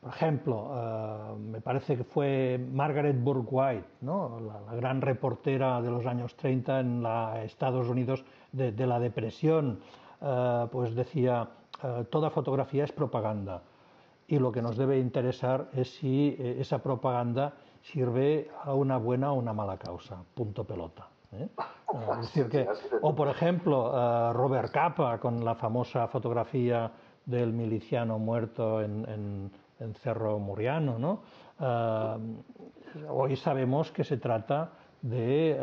[0.00, 6.36] por ejemplo, eh, me parece que fue Margaret Bourke-White, la, gran reportera de los años
[6.36, 9.80] 30 en los Estados Unidos de, la depresión,
[10.20, 11.48] eh, pues decía,
[11.82, 13.62] eh, toda fotografía es propaganda
[14.28, 19.34] y lo que nos debe interesar es si esa propaganda sirve a una buena o
[19.34, 21.08] una mala causa, punto pelota.
[22.20, 22.68] decir que,
[23.02, 26.90] o por ejemplo, Robert Capa con la famosa fotografía
[27.26, 30.98] del miliciano muerto en en Cerro Muriano.
[30.98, 31.22] ¿no?
[31.58, 32.18] Ah,
[33.08, 35.56] hoy sabemos que se trata de eh,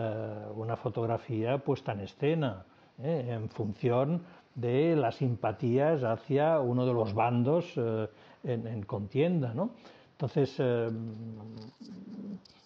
[0.55, 2.65] una fotografía puesta en escena,
[3.01, 3.27] ¿eh?
[3.29, 4.23] en función
[4.53, 8.07] de las simpatías hacia uno de los bandos eh,
[8.45, 9.53] en, contienda.
[9.53, 9.71] ¿no?
[10.11, 10.61] Entonces,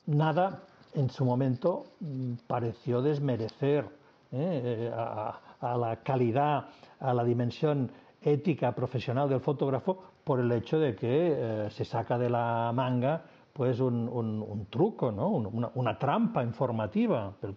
[0.05, 0.63] nada
[0.93, 3.85] en su momento mm, pareció desmerecer
[4.95, 6.65] a, a la calidad,
[6.99, 12.17] a la dimensión ética profesional del fotógrafo por el hecho de que eh, se saca
[12.17, 15.27] de la manga pues un, truco, ¿no?
[15.29, 17.33] una, trampa informativa.
[17.41, 17.55] Pero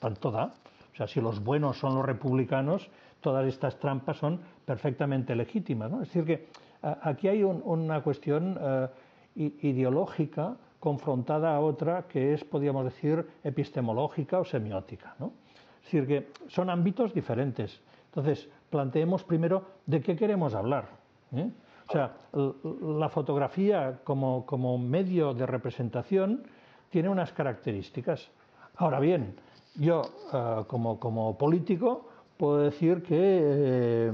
[0.00, 0.46] tanto da.
[0.92, 2.88] O sea, si los buenos son los republicanos,
[3.20, 5.90] todas estas trampas son perfectamente legítimas.
[5.90, 6.02] ¿no?
[6.02, 6.48] Es decir, que
[6.82, 8.88] aquí hay una cuestión eh,
[9.34, 15.14] ideológica confrontada a otra que es, podríamos decir, epistemológica o semiótica.
[15.18, 15.32] ¿no?
[15.78, 17.80] Es decir, que son ámbitos diferentes.
[18.06, 20.88] Entonces, planteemos primero de qué queremos hablar.
[21.32, 21.50] ¿eh?
[21.88, 26.42] O sea, la fotografía como, medio de representación
[26.90, 28.28] tiene unas características.
[28.76, 29.34] Ahora bien,
[29.76, 32.07] yo eh, como, político
[32.38, 34.12] puedo decir que eh,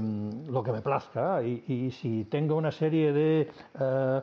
[0.49, 4.21] lo que me plazca y, si tengo una serie de eh,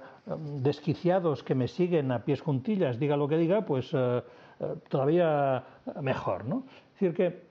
[0.60, 3.90] desquiciados que me siguen a pies juntillas, diga lo que diga, pues
[4.88, 5.64] todavía
[6.00, 6.44] mejor.
[6.44, 6.64] ¿no?
[6.94, 7.42] Es decir, que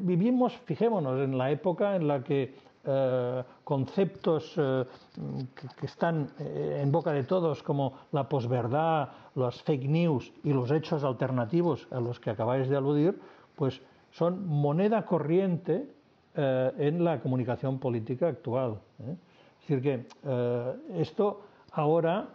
[0.00, 2.54] vivimos, fijémonos, en la época en la que
[2.90, 4.84] eh, conceptos eh,
[5.78, 10.70] que, están eh, en boca de todos como la posverdad, las fake news y los
[10.70, 13.20] hechos alternativos a los que acabáis de aludir,
[13.56, 13.82] pues
[14.18, 15.86] son moneda corriente
[16.34, 18.80] en la comunicación política actual.
[18.98, 20.06] Es decir, que
[21.00, 21.40] esto
[21.72, 22.28] ahora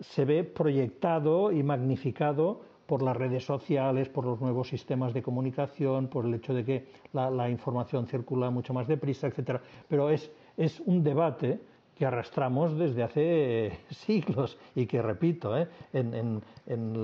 [0.00, 6.06] se ve proyectado y magnificado por las redes sociales, por los nuevos sistemas de comunicación,
[6.06, 9.60] por el hecho de que la, información circula mucho más deprisa, etc.
[9.88, 11.60] Pero es, es un debate
[11.98, 15.68] que arrastramos desde hace siglos y que, repito, ¿eh?
[15.92, 16.40] en,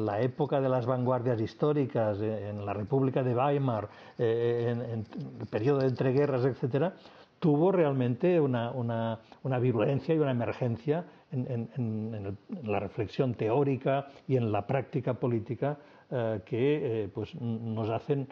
[0.07, 5.05] la época de las vanguardias históricas, en la República de Weimar, eh, en,
[5.41, 6.93] el periodo de entreguerras, etc.,
[7.41, 14.53] tuvo realmente una, una, una virulencia y una emergencia en, la reflexión teórica y en
[14.53, 15.79] la práctica política
[16.11, 18.29] eh, que pues, nos hacen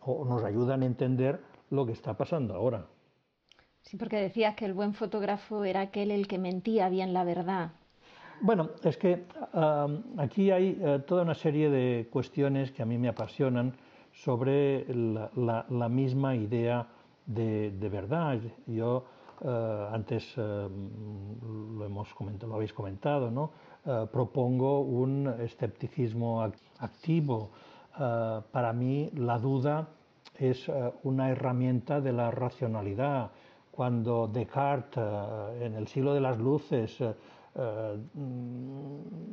[0.00, 2.86] o nos ayudan a entender lo que está pasando ahora.
[3.84, 7.72] Sí, porque decías que el buen fotógrafo era aquel el que mentía bien la verdad.
[8.40, 9.24] Bueno, es que
[10.16, 13.74] aquí hay eh, toda una serie de cuestiones que a mí me apasionan
[14.12, 16.86] sobre la, misma idea
[17.26, 18.40] de, de verdad.
[18.66, 19.04] Yo
[19.42, 23.50] eh, antes eh, lo, hemos comentado, lo habéis comentado, ¿no?
[24.10, 26.42] Propongo un escepticismo
[26.78, 27.50] activo.
[27.92, 29.88] para mí la duda
[30.38, 30.70] es
[31.02, 33.30] una herramienta de la racionalidad.
[33.74, 35.02] Cuando Descartes,
[35.60, 36.96] en el siglo de las luces,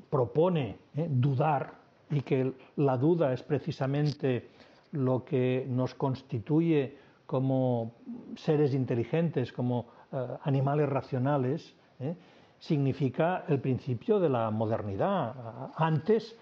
[0.10, 1.74] propone dudar
[2.10, 4.50] y que la duda es precisamente
[4.92, 7.94] lo que nos constituye como
[8.36, 12.16] seres inteligentes, como eh, animales racionales, ¿eh?
[12.60, 15.72] significa el principio de la modernidad.
[15.78, 16.36] Antes eh,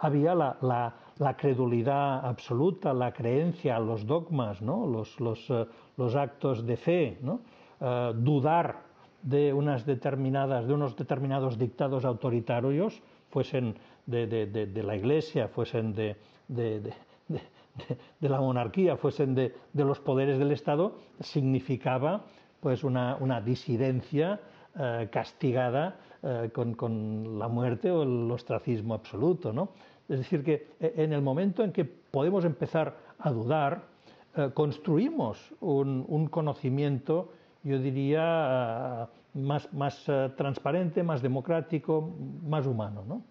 [0.00, 4.86] había la, credulidad absoluta, la creencia, los dogmas, ¿no?
[4.86, 7.18] los, actos de fe,
[8.14, 8.82] dudar
[9.22, 13.74] de, unas determinadas, de unos determinados dictados autoritarios, fuesen
[14.06, 16.16] de, la Iglesia, fuesen de,
[16.48, 16.92] de,
[18.20, 22.24] la monarquía, fuesen de, los poderes del Estado, significaba
[22.60, 24.40] pues una, disidencia
[24.78, 29.52] eh, castigada eh, con, la muerte o el ostracismo absoluto.
[29.52, 29.70] ¿no?
[30.08, 33.94] Es decir, que en el momento en que podemos empezar a dudar,
[34.52, 37.30] construimos un, conocimiento,
[37.62, 40.04] yo diría, más, más
[40.36, 42.10] transparente, más democrático,
[42.44, 43.04] más humano.
[43.06, 43.22] ¿no?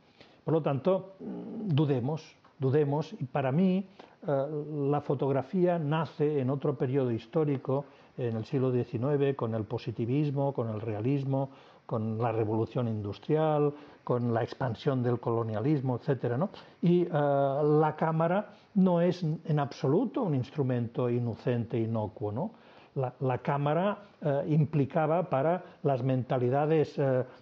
[0.45, 3.85] Por lo tanto, dudemos, dudemos, y para mí
[4.27, 4.47] eh,
[4.89, 7.85] la fotografía nace en otro periodo histórico,
[8.17, 11.49] en el siglo XIX, con el positivismo, con el realismo,
[11.85, 16.35] con la revolución industrial, con la expansión del colonialismo, etc.
[16.81, 22.31] Y eh, la cámara no es en absoluto un instrumento inocente, inocuo.
[22.31, 22.51] ¿no?
[22.95, 26.99] La, cámara eh, implicaba para las mentalidades,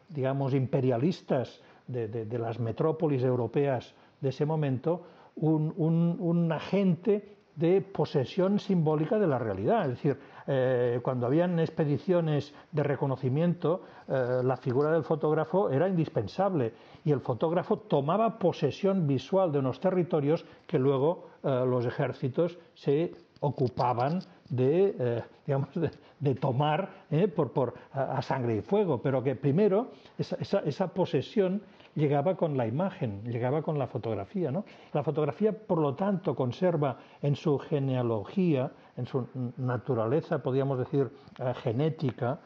[0.09, 5.03] digamos, imperialistas de, las metrópolis europeas de ese momento
[5.35, 9.83] un, agente de posesión simbólica de la realidad.
[9.83, 16.73] Es decir, eh, cuando habían expediciones de reconocimiento, eh, la figura del fotógrafo era indispensable
[17.03, 23.11] y el fotógrafo tomaba posesión visual de unos territorios que luego eh, los ejércitos se
[23.41, 25.69] ocupaban de, digamos,
[26.19, 26.89] de, tomar
[27.35, 31.61] por, a, sangre y fuego, pero que primero esa posesión
[31.95, 34.51] llegaba con la imagen, llegaba con la fotografía.
[34.51, 34.65] ¿no?
[34.93, 39.27] La fotografía, por lo tanto, conserva en su genealogía, en su
[39.57, 42.39] naturaleza, podríamos decir, eh, genética,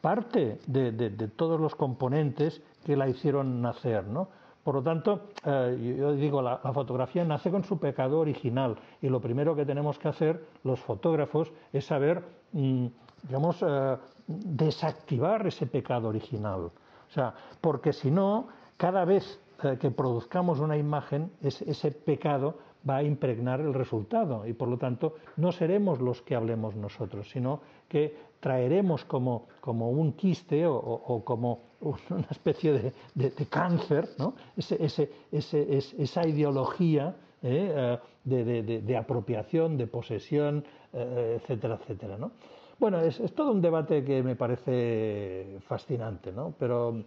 [0.00, 4.06] parte de, todos los componentes que la hicieron nacer.
[4.06, 4.28] ¿no?
[4.64, 9.20] Por lo tanto, eh, yo digo, la, fotografía nace con su pecado original y lo
[9.20, 12.86] primero que tenemos que hacer los fotógrafos es saber, mm,
[13.24, 16.70] digamos, eh, desactivar ese pecado original.
[17.10, 18.48] O sea, porque si no,
[18.80, 22.54] cada vez eh, que produzcamos una imagen, ese pecado
[22.88, 27.28] va a impregnar el resultado y por lo tanto no seremos los que hablemos nosotros,
[27.28, 31.60] sino que traeremos como, un quiste o, como
[32.08, 34.08] una especie de, cáncer
[34.56, 37.98] esa ideología ¿eh?
[38.24, 40.64] Eh, de, apropiación, de posesión,
[40.94, 42.16] etcétera, etcétera.
[42.16, 42.30] ¿no?
[42.78, 46.54] Bueno, es, es, todo un debate que me parece fascinante, ¿no?
[46.58, 47.04] pero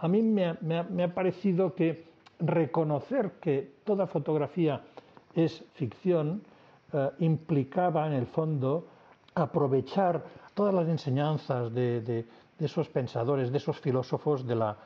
[0.00, 2.04] a, mí me ha, parecido que
[2.38, 4.82] reconocer que toda fotografía
[5.34, 6.42] es ficción
[6.92, 8.86] eh, implicaba en el fondo
[9.34, 10.22] aprovechar
[10.54, 12.24] todas las enseñanzas de,
[12.58, 14.76] esos pensadores, de esos filósofos de la,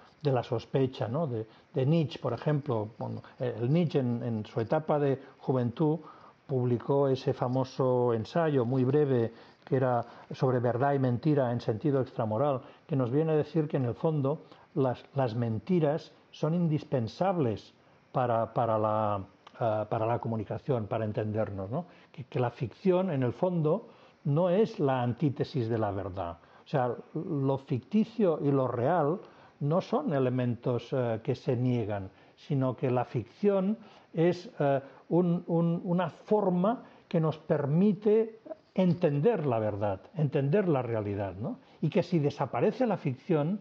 [0.43, 2.91] sospecha, de, Nietzsche, por ejemplo.
[3.39, 5.99] el Nietzsche en, su etapa de juventud
[6.47, 9.33] publicó ese famoso ensayo muy breve
[9.67, 13.77] que era sobre verdad y mentira en sentido extramoral, que nos viene a decir que
[13.77, 14.43] en el fondo
[14.75, 17.75] las, mentiras son indispensables
[18.13, 18.47] para,
[18.79, 19.25] la,
[19.61, 21.69] eh, para la comunicación, para entendernos.
[21.69, 21.87] ¿no?
[22.13, 23.89] Que, la ficción, en el fondo,
[24.25, 26.39] no es la antítesis de la verdad.
[26.65, 29.19] O sea, lo ficticio y lo real
[29.61, 33.79] no son elementos eh, que se niegan, sino que la ficción
[34.13, 38.41] es eh, una forma que nos permite
[38.77, 41.59] entender la verdad, entender la realidad, ¿no?
[41.81, 43.61] y que si desaparece la ficción,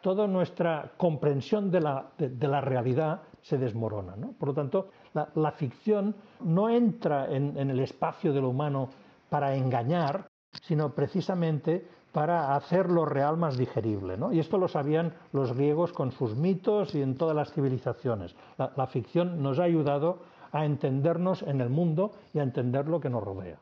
[0.00, 4.14] toda nuestra comprensión de la, realidad se desmorona.
[4.38, 8.88] Por lo tanto, la, ficción no entra en, el espacio de lo humano
[9.28, 10.28] para engañar,
[10.62, 14.16] sino precisamente para hacer lo real más digerible.
[14.32, 18.34] Y esto lo sabían los griegos con sus mitos y en todas las civilizaciones.
[18.56, 20.20] la ficción nos ha ayudado
[20.52, 23.58] a entendernos en el mundo y a entender lo que nos rodea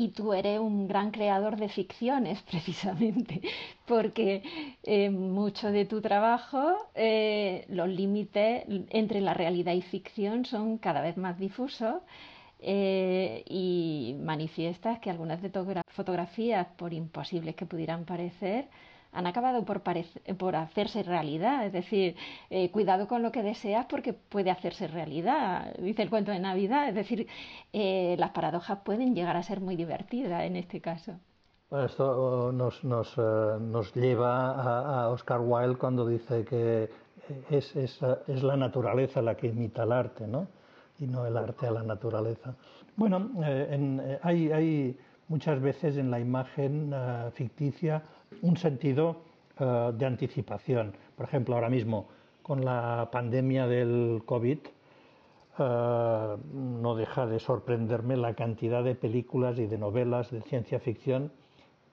[0.00, 3.42] y tú eres un gran creador de ficciones, precisamente,
[3.86, 4.42] porque
[4.84, 11.00] eh, mucho de tu trabajo, eh, los límites entre la realidad y ficción son cada
[11.02, 11.96] vez más difusos
[12.60, 18.68] eh, y manifiestas que algunas de tus fotografías, por imposibles que pudieran parecer,
[19.12, 21.66] han acabado por, hacerse realidad.
[21.66, 22.16] Es decir,
[22.50, 26.88] eh, cuidado con lo que deseas porque puede hacerse realidad, dice el cuento de Navidad.
[26.88, 27.26] Es decir,
[27.72, 31.12] eh, las paradojas pueden llegar a ser muy divertidas en este caso.
[31.70, 36.90] esto nos, nos, eh, nos lleva a, Oscar Wilde cuando dice que
[37.50, 38.00] es,
[38.42, 40.48] la naturaleza la que imita al arte, ¿no?
[40.98, 42.54] Y no el arte a la naturaleza.
[42.96, 46.92] Bueno, en, hay, hay, muchas veces en la imagen
[47.34, 48.02] ficticia
[48.42, 49.22] un sentido
[49.58, 50.94] eh, de anticipación.
[51.16, 52.08] Por ejemplo, ahora mismo
[52.42, 54.58] con la pandemia del COVID,
[55.58, 61.32] eh, no deja de sorprenderme la cantidad de películas y de novelas de ciencia ficción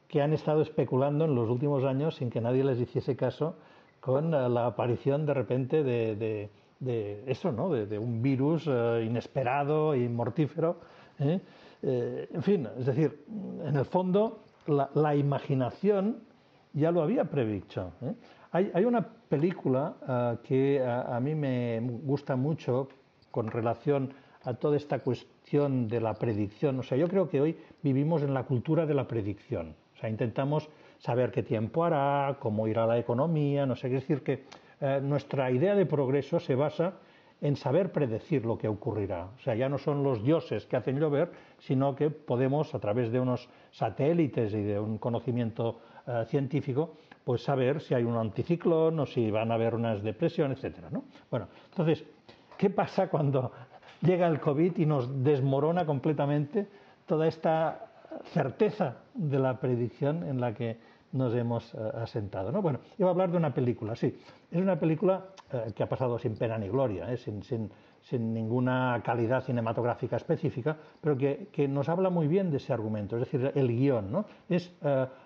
[0.08, 3.56] que han estado especulando en los últimos años sin que nadie les hiciese caso
[4.00, 7.70] con eh, la aparición de repente de, de eso, ¿no?
[7.70, 10.78] de, un virus inesperado y mortífero.
[11.18, 13.26] en fin, es decir,
[13.64, 16.22] en el fondo la, imaginación
[16.76, 17.94] ya lo había predicho.
[18.52, 22.88] Hay, hay, una película que a, mí me gusta mucho
[23.32, 24.14] con relación
[24.44, 26.80] a toda esta cuestión de la predicción.
[26.80, 29.76] O sea, yo creo que hoy vivimos en la cultura de la predicción.
[29.96, 30.70] O sea, intentamos
[31.00, 34.44] saber qué tiempo hará, cómo irá la economía, no sé, qué decir que
[34.82, 36.94] eh, nuestra idea de progreso se basa
[37.42, 39.30] en saber predecir lo que ocurrirá.
[39.38, 43.12] O sea, ya no son los dioses que hacen llover, sino que podemos, a través
[43.12, 49.00] de unos satélites y de un conocimiento eh, científico, pues saber si hay un anticiclón
[49.00, 50.90] o si van a haber unas depresiones, etcétera.
[50.92, 51.06] ¿no?
[51.30, 52.04] Bueno, entonces,
[52.58, 53.52] ¿qué pasa cuando
[54.02, 56.68] llega el COVID y nos desmorona completamente
[57.06, 57.88] toda esta
[58.34, 60.78] certeza de la predicción en la que
[61.16, 62.52] nos hemos eh, asentado.
[62.52, 62.62] ¿no?
[62.62, 64.18] Bueno, iba a hablar de una película, sí.
[64.52, 67.72] Es una película eh, que ha pasado sin pena ni gloria, sin,
[68.10, 73.18] sin, ninguna calidad cinematográfica específica, pero que, que, nos habla muy bien de ese argumento,
[73.18, 74.12] es decir, el guion.
[74.12, 74.26] ¿no?
[74.50, 74.74] Es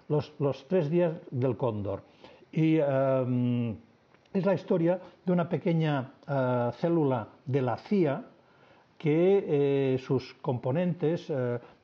[0.07, 2.03] los, los, tres días del cóndor.
[2.51, 3.77] Y em,
[4.33, 6.11] es la historia de una pequeña
[6.79, 8.25] célula de la CIA,
[8.97, 11.31] que sus componentes,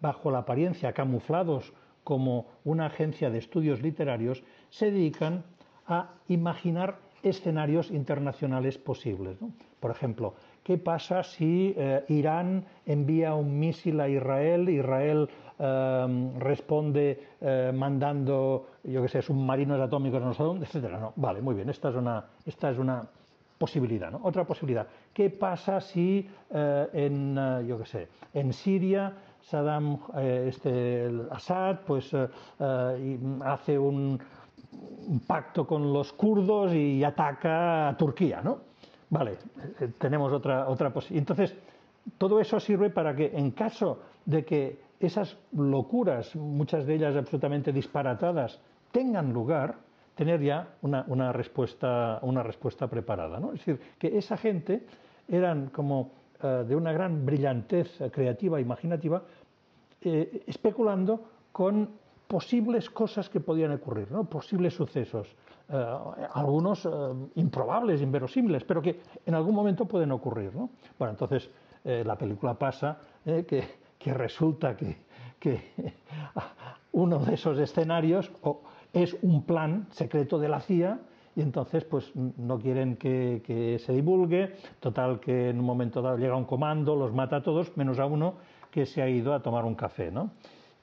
[0.01, 1.73] bajo la apariencia camuflados
[2.03, 5.43] como una agencia de estudios literarios, se dedican
[5.87, 9.37] a imaginar escenarios internacionales posibles.
[9.79, 17.19] Por ejemplo, ¿qué pasa si eh, Irán envía un misil a Israel, Israel eh, responde
[17.41, 20.99] eh, mandando, yo qué sé, submarinos atómicos no sé dónde, etcétera?
[20.99, 23.01] No, vale, muy bien, esta es una, esta es una
[23.57, 24.13] posibilidad.
[24.21, 29.13] Otra posibilidad, ¿qué pasa si en, yo qué sé, en Siria
[29.49, 32.27] Saddam, eh, este, Assad, pues eh,
[32.59, 34.19] eh, hace un,
[35.27, 38.59] pacto con los kurdos y ataca a Turquía, ¿no?
[39.09, 39.37] Vale,
[39.99, 41.29] tenemos otra, otra posibilidad.
[41.29, 41.57] Entonces,
[42.17, 47.71] todo eso sirve para que en caso de que esas locuras, muchas de ellas absolutamente
[47.71, 48.59] disparatadas,
[48.91, 49.75] tengan lugar,
[50.15, 53.39] tener ya una, respuesta, una respuesta preparada.
[53.39, 53.53] ¿no?
[53.53, 54.85] Es decir, que esa gente
[55.27, 56.11] eran como
[56.41, 59.21] eh, de una gran brillantez creativa, imaginativa,
[60.01, 61.21] eh, especulando
[61.51, 61.89] con
[62.27, 64.25] posibles cosas que podían ocurrir, ¿no?
[64.25, 65.27] posibles sucesos,
[65.69, 65.95] eh,
[66.33, 66.87] algunos
[67.35, 70.55] improbables, inverosímiles, pero que en algún momento pueden ocurrir.
[70.55, 70.69] ¿no?
[70.97, 71.49] Bueno, entonces
[71.83, 73.63] la película pasa que,
[74.05, 74.97] resulta que,
[75.39, 75.73] que
[76.93, 78.31] uno de esos escenarios
[78.91, 80.99] es un plan secreto de la CIA
[81.35, 86.35] y entonces pues no quieren que, se divulgue, total que en un momento dado llega
[86.35, 88.35] un comando, los mata a todos, menos a uno
[88.71, 90.31] que se ha ido a tomar un café, ¿no?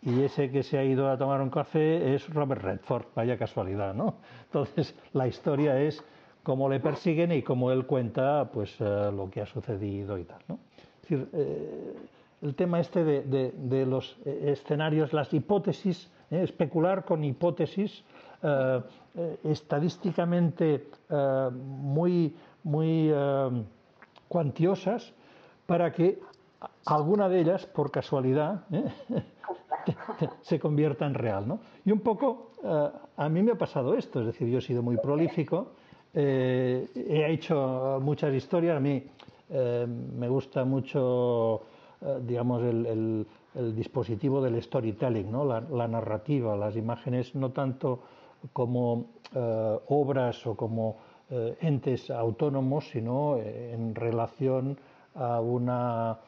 [0.02, 3.94] Y ese que se ha ido a tomar un café es Robert Redford, vaya casualidad,
[3.94, 4.16] ¿no?
[4.44, 6.02] Entonces la historia es
[6.42, 10.40] cómo le persiguen y cómo él cuenta pues eh, lo que ha sucedido y tal,
[10.48, 10.58] ¿no?
[10.76, 11.94] Es decir, eh,
[12.42, 16.42] el tema este de, los escenarios, las hipótesis, ¿eh?
[16.42, 18.02] especular con hipótesis,
[18.44, 18.80] eh,
[19.14, 22.34] eh, estadísticamente eh, muy,
[22.64, 23.12] muy
[24.26, 25.12] cuantiosas
[25.66, 26.18] para que
[26.86, 28.64] alguna de ellas, por casualidad,
[30.42, 31.46] se convierta en real.
[31.46, 31.60] ¿no?
[31.84, 32.52] Y un poco
[33.16, 35.72] a mí me ha pasado esto, es decir, yo he sido muy prolífico,
[36.14, 39.04] he hecho muchas historias, a mí
[39.50, 41.62] me gusta mucho,
[42.20, 43.26] digamos, el,
[43.74, 45.44] dispositivo del storytelling, ¿no?
[45.44, 48.00] la narrativa, las imágenes, no tanto
[48.52, 50.96] como eh, obras o como
[51.30, 54.78] eh, entes autónomos, sino eh, en relación
[55.14, 56.18] a una,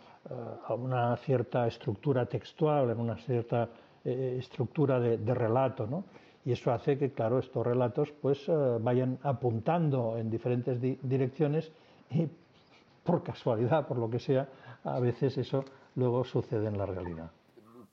[0.67, 3.69] a una, cierta estructura textual, en una cierta
[4.05, 5.87] estructura de, relato.
[5.87, 6.05] ¿no?
[6.45, 8.51] Y eso hace que, claro, estos relatos pues,
[8.81, 11.73] vayan apuntando en diferentes direcciones
[12.11, 12.29] y,
[13.03, 14.49] por casualidad, por lo que sea,
[14.85, 15.65] a veces eso
[15.95, 17.31] luego sucede en la realidad.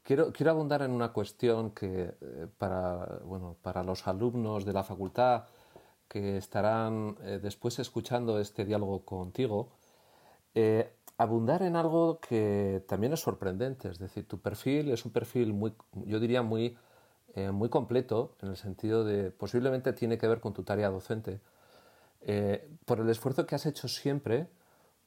[0.03, 5.43] Quiero, abundar en una cuestión que eh, para, bueno, para los alumnos de la facultad
[6.07, 9.69] que estarán eh, después escuchando este diálogo contigo,
[10.55, 13.89] eh, abundar en algo que también es sorprendente.
[13.89, 15.74] Es decir, tu perfil es un perfil muy,
[16.05, 16.78] yo diría, muy,
[17.53, 21.39] muy completo, en el sentido de posiblemente tiene que ver con tu tarea docente,
[22.86, 24.47] por el esfuerzo que has hecho siempre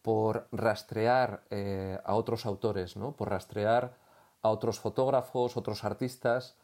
[0.03, 1.43] por rastrear
[2.05, 3.13] a otros autores, ¿no?
[3.13, 3.97] por rastrear
[4.43, 6.57] a otros fotógrafos, otros artistas,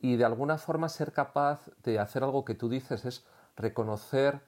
[0.00, 3.24] y de alguna forma ser capaz de hacer algo que tú dices es
[3.56, 4.40] reconocer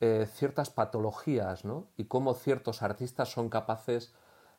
[0.00, 1.88] eh, ciertas patologías ¿no?
[1.96, 4.14] y cómo ciertos artistas son capaces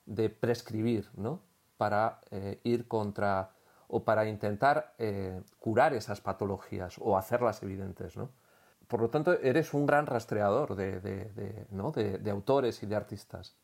[0.05, 1.39] de prescribir ¿no?
[1.77, 3.51] para eh, ir contra
[3.87, 8.17] o para intentar eh, curar esas patologías o hacerlas evidentes.
[8.17, 8.31] ¿no?
[8.89, 13.55] por lo tanto, eres un gran rastreador de, autores y de artistas.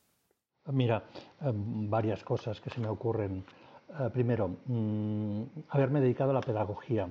[0.68, 1.04] Mira,
[1.42, 3.44] em, varias cosas que se me ocurren.
[4.14, 7.10] Primero, mm, haberme dedicado a la pedagogía.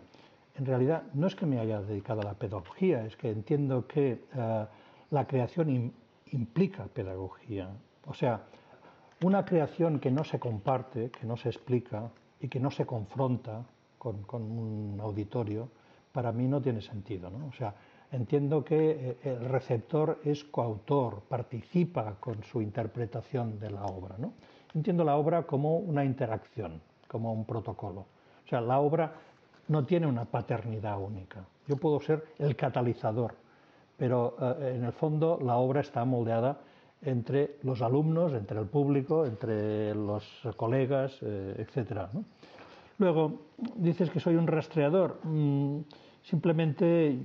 [0.57, 4.25] En realidad, no es que me haya dedicado a la pedagogía, es que entiendo que
[4.35, 4.67] eh,
[5.11, 5.93] la creación
[6.31, 7.69] implica pedagogía.
[8.07, 8.43] O sea,
[9.23, 13.65] una creación que no se comparte, que no se explica y que no se confronta
[13.99, 15.69] con, con un auditorio,
[16.13, 17.31] para mí no tiene sentido.
[17.31, 17.47] ¿no?
[17.47, 17.75] O sea,
[18.13, 24.15] entiendo que eh, el receptor es coautor, participa con su interpretación de la obra.
[24.19, 24.33] ¿no?
[24.75, 28.07] Entiendo la obra como una interacción, como un protocolo.
[28.45, 29.15] O sea, la obra
[29.69, 31.45] no tiene una paternidad única.
[31.67, 33.35] Yo puedo ser el catalizador,
[33.97, 36.59] pero eh, en el fondo la obra está moldeada
[37.03, 40.25] entre los alumnos, entre el público, entre los
[40.57, 42.09] colegas, eh, etc.
[42.99, 43.43] Luego,
[43.77, 45.19] dices que soy un rastreador.
[45.25, 45.81] Mm,
[46.23, 47.19] simplemente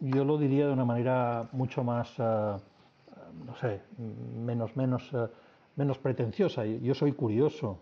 [0.00, 2.22] yo lo diría de una manera mucho más, eh,
[3.46, 3.80] no sé,
[4.38, 5.26] menos, menos, eh,
[5.76, 6.64] menos pretenciosa.
[6.64, 7.78] Yo soy curioso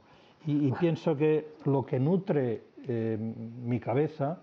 [0.46, 4.39] y, pienso que lo que nutre mi cabeza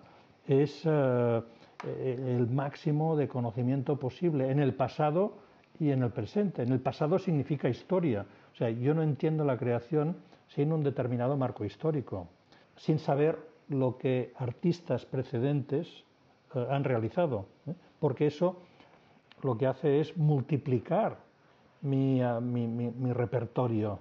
[0.48, 5.38] es el máximo de conocimiento posible en el pasado
[5.80, 6.64] y en el presente.
[6.64, 8.26] En el pasado significa historia.
[8.54, 10.16] O sea, yo no entiendo la creación
[10.48, 12.28] sin un determinado marco histórico,
[12.76, 13.38] sin saber
[13.70, 16.06] lo que artistas precedentes
[16.54, 17.74] eh, han realizado, ¿eh?
[18.00, 18.62] porque eso
[19.42, 21.18] lo que hace es multiplicar
[21.82, 24.00] mi, eh, repertorio,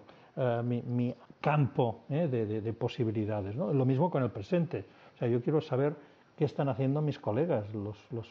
[0.64, 1.14] mi,
[1.44, 3.54] campo de, posibilidades.
[3.54, 4.86] Lo mismo con el presente.
[5.14, 5.94] O sea, yo quiero saber
[6.38, 8.26] qué están haciendo mis colegas, los, los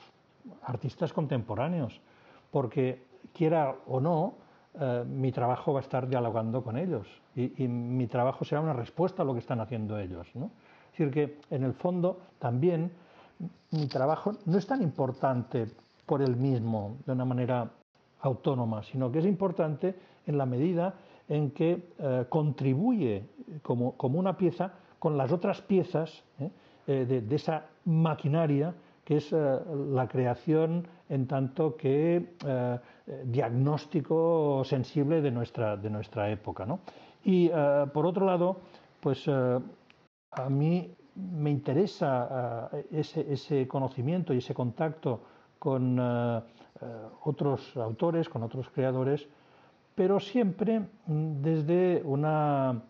[0.64, 2.02] artistas contemporáneos,
[2.50, 4.34] porque quiera o no,
[4.80, 7.06] eh, mi trabajo va a estar dialogando con ellos
[7.36, 10.28] y, mi trabajo será una respuesta a lo que están haciendo ellos.
[10.34, 10.50] ¿no?
[10.92, 12.92] Es decir, que en el fondo también
[13.70, 15.68] mi trabajo no es tan importante
[16.08, 17.70] por el mismo, de una manera
[18.22, 19.96] autónoma, sino que es importante
[20.26, 20.96] en la medida
[21.30, 23.26] en que eh, contribuye
[23.62, 26.50] como, como, una pieza con las otras piezas ¿eh?
[26.86, 28.74] de, de, esa maquinaria
[29.06, 32.36] que es la creación en tanto que
[33.06, 36.66] eh, diagnóstico sensible de nuestra, de nuestra época.
[36.66, 36.80] ¿no?
[37.24, 38.62] Y eh, por otro lado,
[39.02, 39.60] pues eh,
[40.32, 45.22] a mí me interesa ese, ese, conocimiento y ese contacto
[45.60, 46.00] con
[47.24, 49.28] otros autores, con otros creadores,
[49.96, 52.82] pero siempre mm, desde una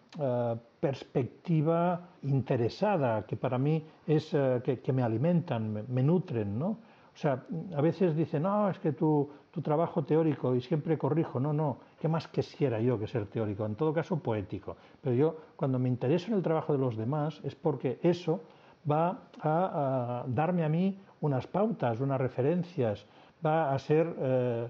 [0.79, 4.29] perspectiva interesada, que para mí es
[4.63, 6.77] que, que, me alimentan, me, me nutren, ¿no?
[7.13, 7.43] O sea,
[7.75, 11.39] a veces dicen, no, es que tu, tu, trabajo teórico y siempre corrijo.
[11.39, 13.65] No, no, ¿qué más quisiera yo que ser teórico?
[13.65, 14.75] En todo caso, poético.
[14.99, 18.41] Pero yo, cuando me intereso en el trabajo de los demás, es porque eso
[18.89, 23.05] va a, darme a mí unas pautas, unas referencias,
[23.45, 24.67] va a ser eh,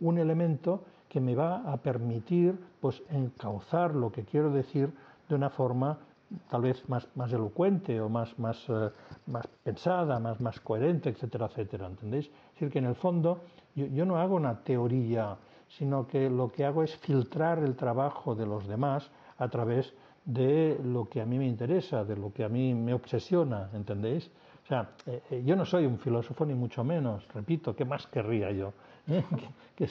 [0.00, 4.90] un elemento que me va a permitir pues, encauzar lo que quiero decir
[5.28, 5.98] de una forma
[6.48, 8.90] tal vez más, más elocuente o más, más, eh,
[9.26, 11.86] más pensada, más, más coherente, etcétera, etcétera.
[11.88, 12.26] ¿Entendéis?
[12.26, 13.40] Es decir, que en el fondo
[13.74, 15.36] yo, no hago una teoría,
[15.68, 19.92] sino que lo que hago es filtrar el trabajo de los demás a través
[20.24, 24.30] de lo que a mí me interesa, de lo que a mí me obsesiona, ¿entendéis?
[24.64, 28.06] O sea, eh, eh, yo no soy un filósofo ni mucho menos, repito, ¿qué más
[28.06, 28.72] querría yo
[29.76, 29.88] que?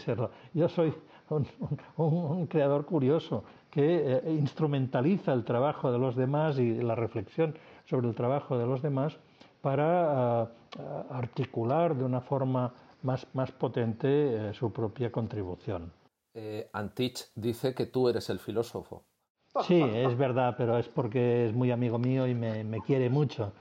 [0.53, 0.93] Yo soy
[1.30, 1.47] un,
[1.97, 7.55] un creador curioso que eh, instrumentaliza el trabajo de los demás y la reflexión
[7.86, 9.17] sobre el trabajo de los demás
[9.61, 12.73] para eh, articular de una forma
[13.03, 14.07] más, más potente
[14.49, 15.91] eh, su propia contribución.
[16.71, 19.03] Antich dice que tú eres el filósofo.
[19.67, 23.51] Sí, es verdad, pero es porque es muy amigo mío y me, me quiere mucho.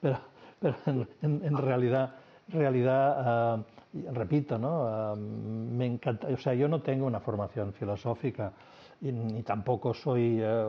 [0.00, 0.18] Pero,
[0.60, 0.76] pero
[1.22, 2.16] en, en, realidad,
[2.48, 3.64] realidad
[4.12, 5.14] repito, ¿no?
[5.16, 8.52] me encanta, o sea, yo no tengo una formación filosófica
[9.00, 10.66] ni tampoco soy, eh,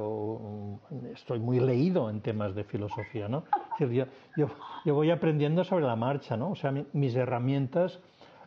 [1.13, 3.43] estoy muy leído en temas de filosofía, ¿no?
[3.79, 4.05] yo,
[4.35, 6.51] yo, voy aprendiendo sobre la marcha, ¿no?
[6.51, 7.99] O sea, mis herramientas,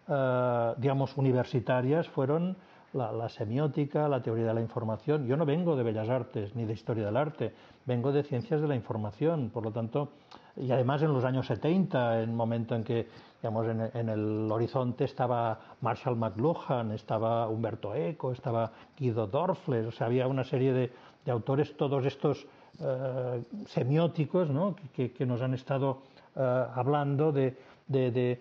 [0.09, 2.57] eh, digamos, universitarias fueron
[2.93, 5.27] la, semiótica, la teoría de la información.
[5.27, 7.55] Yo no vengo de bellas artes ni de historia del arte,
[7.87, 10.13] vengo de ciencias de la información, por lo tanto,
[10.61, 13.07] y además en los años 70, en el momento en que
[13.41, 20.09] digamos, en, el horizonte estaba Marshall McLuhan, estaba Humberto Eco, estaba Guido Dorfler, o sea,
[20.09, 20.91] había una serie de,
[21.31, 22.47] autores, todos estos
[22.81, 24.75] eh, semióticos, ¿no?
[24.95, 26.01] que, que, nos han estado
[26.35, 27.55] eh, hablando de,
[27.87, 28.41] de, de, eh,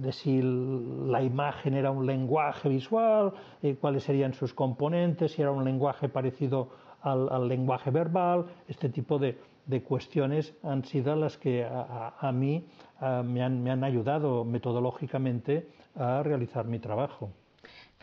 [0.00, 3.32] de, si la imagen era un lenguaje visual,
[3.80, 6.68] cuáles serían sus componentes, si era un lenguaje parecido
[7.00, 12.66] al, al lenguaje verbal, este tipo de, de cuestiones han sido las que a, mí
[13.00, 17.32] me, han, me han ayudado metodológicamente a realizar mi trabajo.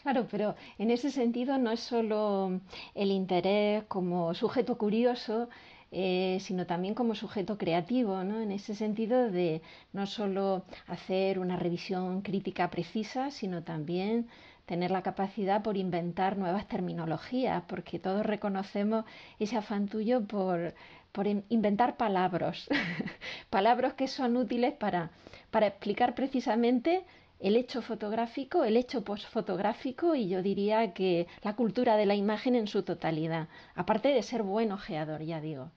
[0.03, 2.59] Claro, pero en ese sentido no es solo
[2.93, 5.47] el interés como sujeto curioso,
[5.91, 8.41] eh, sino también como sujeto creativo, ¿no?
[8.41, 9.61] en ese sentido de
[9.93, 14.28] no solo hacer una revisión crítica precisa, sino también
[14.66, 19.05] tener la capacidad por inventar nuevas terminologías, porque todos reconocemos
[19.39, 20.74] ese afán tuyo por,
[21.14, 22.68] por inventar palabras,
[23.49, 25.11] palabras que son útiles para,
[25.51, 27.05] para explicar precisamente
[27.39, 32.55] el hecho fotográfico, el hecho postfotográfico y yo diría que la cultura de la imagen
[32.55, 35.70] en su totalidad, aparte de ser buen ojeador, ya digo.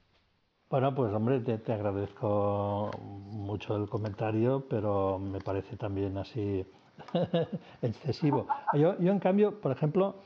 [0.70, 6.66] Bueno, pues hombre, te, agradezco mucho el comentario, pero me parece también así
[7.82, 8.48] excesivo.
[8.72, 10.16] Yo, yo, en cambio, por ejemplo,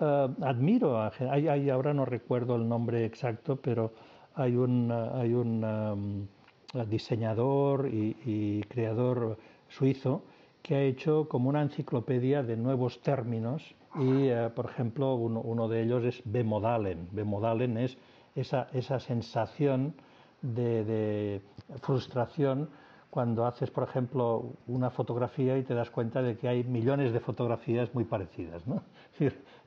[0.00, 3.92] eh, admiro a hay, ahora no recuerdo el nombre exacto, pero
[4.34, 10.22] hay un, hay un um, diseñador y, creador suizo
[10.62, 15.82] que ha hecho como una enciclopedia de nuevos términos y, eh, por ejemplo, uno, de
[15.82, 17.08] ellos es bemodalen.
[17.12, 17.96] Bemodalen es
[18.34, 19.94] esa, esa sensación
[20.42, 21.40] de,
[21.82, 22.70] frustración
[23.14, 27.20] cuando haces, por ejemplo, una fotografía y te das cuenta de que hay millones de
[27.20, 28.66] fotografías muy parecidas.
[28.66, 28.82] ¿no?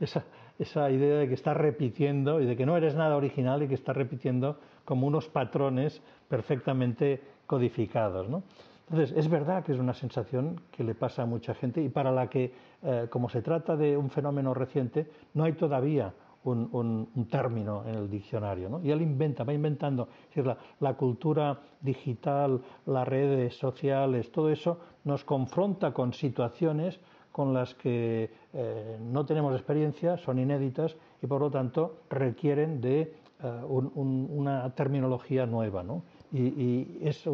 [0.02, 0.26] esa,
[0.60, 3.76] esa idea de que estás repitiendo y de que no eres nada original y que
[3.76, 8.28] estás repitiendo como unos patrones perfectamente codificados.
[8.28, 8.44] ¿no?
[8.90, 12.12] Entonces, es verdad que es una sensación que le pasa a mucha gente y para
[12.12, 12.52] la que,
[12.84, 16.14] eh, como se trata de un fenómeno reciente, no hay todavía
[16.44, 18.70] un, término en el diccionario.
[18.70, 18.82] ¿no?
[18.84, 20.08] Y él inventa, va inventando.
[20.30, 27.00] Es decir, la, cultura digital, las redes sociales, todo eso nos confronta con situaciones
[27.32, 33.14] con las que eh, no tenemos experiencia, son inéditas y por lo tanto requieren de
[33.44, 35.84] eh, una terminología nueva.
[35.84, 36.04] ¿no?
[36.32, 37.26] Y, es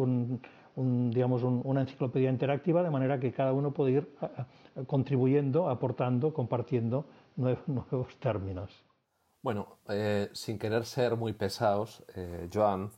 [0.76, 4.08] digamos, una enciclopedia interactiva de manera que cada uno puede ir
[4.86, 8.84] contribuyendo, aportando, compartiendo nuevos términos.
[9.44, 12.90] Bueno, eh, sin querer ser muy pesados, eh, Joan,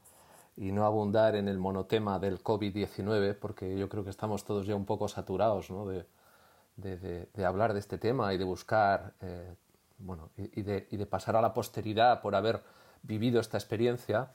[0.57, 4.77] y no abundar en el monotema del COVID-19, porque yo creo que estamos todos ya
[4.77, 5.89] un poco saturados ¿no?
[5.89, 9.57] de, hablar de este tema y de buscar, eh,
[9.99, 12.63] bueno, y, de, y, de, pasar a la posteridad por haber
[13.03, 14.31] vivido esta experiencia,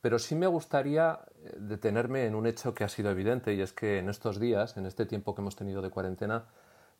[0.00, 1.18] pero sí me gustaría
[1.56, 4.86] detenerme en un hecho que ha sido evidente, y es que en estos días, en
[4.86, 6.44] este tiempo que hemos tenido de cuarentena,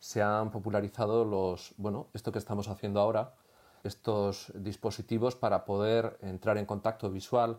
[0.01, 3.35] se han popularizado los, bueno, esto que estamos haciendo ahora,
[3.85, 7.59] estos dispositivos para poder entrar en contacto visual,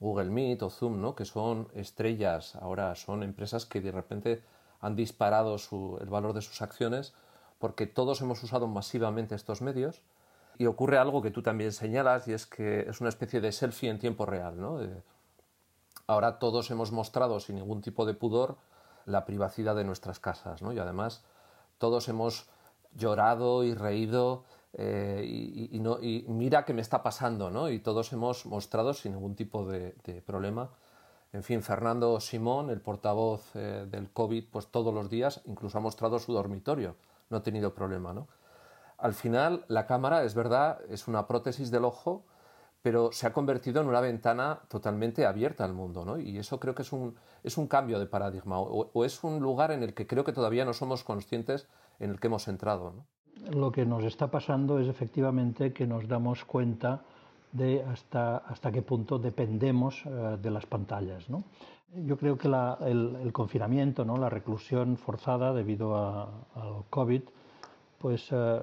[0.00, 1.14] Google Meet o Zoom, ¿no?
[1.14, 4.42] que son estrellas, ahora son empresas que de repente
[4.80, 5.56] han disparado
[6.00, 7.12] el valor de sus acciones
[7.58, 10.00] porque todos hemos usado masivamente estos medios
[10.56, 13.90] y ocurre algo que tú también señalas y es que es una especie de selfie
[13.90, 14.58] en tiempo real.
[14.58, 14.80] ¿no?
[16.06, 18.56] ahora todos hemos mostrado sin ningún tipo de pudor
[19.04, 20.72] la privacidad de nuestras casas ¿no?
[20.72, 21.22] y además
[21.78, 22.48] todos hemos
[22.96, 25.80] llorado y reído eh, y,
[26.28, 27.68] mira qué me está pasando, ¿no?
[27.68, 29.92] Y todos hemos mostrado sin ningún tipo de,
[30.24, 30.70] problema.
[31.32, 35.80] En fin, Fernando Simón, el portavoz eh, del COVID, pues todos los días incluso ha
[35.80, 36.96] mostrado su dormitorio,
[37.30, 38.28] no ha tenido problema, ¿no?
[38.98, 42.24] Al final, la cámara, es verdad, es una prótesis del ojo,
[42.82, 46.18] pero se ha convertido en una ventana totalmente abierta al mundo, ¿no?
[46.18, 49.40] Y eso creo que es un, es un cambio de paradigma, o, o, es un
[49.40, 51.68] lugar en el que creo que todavía no somos conscientes
[51.98, 53.06] en el que hemos entrado, ¿no?
[53.50, 57.02] Lo que nos está pasando es efectivamente que nos damos cuenta
[57.52, 61.28] de hasta, hasta qué punto dependemos eh, de las pantallas.
[61.28, 61.44] ¿no?
[62.06, 64.16] Yo creo que el, confinamiento, ¿no?
[64.16, 67.22] la reclusión forzada debido al COVID,
[67.98, 68.60] pues eh,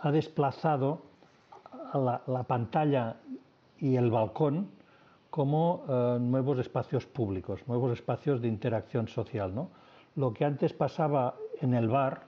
[0.00, 1.02] ha desplazado
[1.92, 3.16] a la, pantalla
[3.78, 4.68] y el balcón
[5.30, 9.54] como eh, nuevos espacios públicos, nuevos espacios de interacción social.
[9.54, 9.70] ¿no?
[10.16, 12.24] Lo que antes pasaba en el bar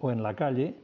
[0.00, 0.74] o en la calle,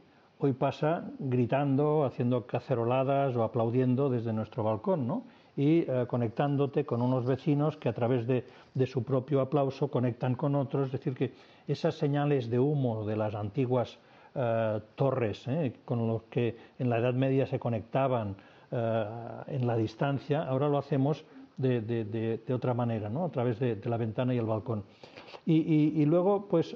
[0.43, 5.23] hoy pasa gritando, haciendo caceroladas o aplaudiendo desde nuestro balcón, ¿no?
[5.55, 8.43] y eh, conectándote con unos vecinos que a través de,
[8.85, 11.31] su propio aplauso conectan con otros, es decir, que
[11.67, 13.99] esas señales de humo de las antiguas
[14.35, 15.73] eh, torres ¿eh?
[15.85, 18.35] con los que en la Edad Media se conectaban
[18.71, 21.23] en la distancia, ahora lo hacemos
[21.57, 23.25] de, otra manera, ¿no?
[23.25, 24.83] a través de, la ventana y el balcón.
[25.45, 26.75] Y, y luego, pues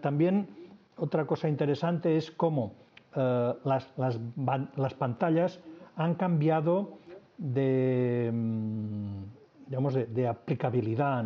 [0.00, 0.59] también
[1.00, 2.74] otra cosa interesante es cómo
[3.16, 5.60] eh, las, pantallas
[5.96, 6.98] han cambiado
[7.38, 9.22] de, mm,
[9.66, 11.24] digamos, de, aplicabilidad.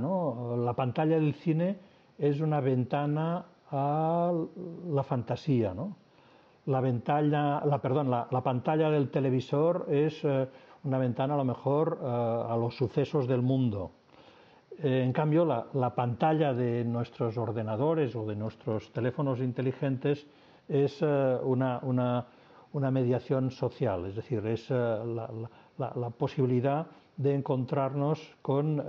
[0.57, 1.79] La pantalla del cine
[2.19, 4.33] es una ventana a
[4.89, 5.75] la fantasía.
[6.67, 10.49] La, la, perdón, la, pantalla del televisor es eh,
[10.85, 13.91] una ventana a lo mejor a los sucesos del mundo.
[14.83, 20.27] En cambio, la, pantalla de nuestros ordenadores o de nuestros teléfonos inteligentes
[20.69, 25.31] es una, una, mediación social, es decir, es la,
[25.79, 28.83] la, posibilidad de encontrarnos con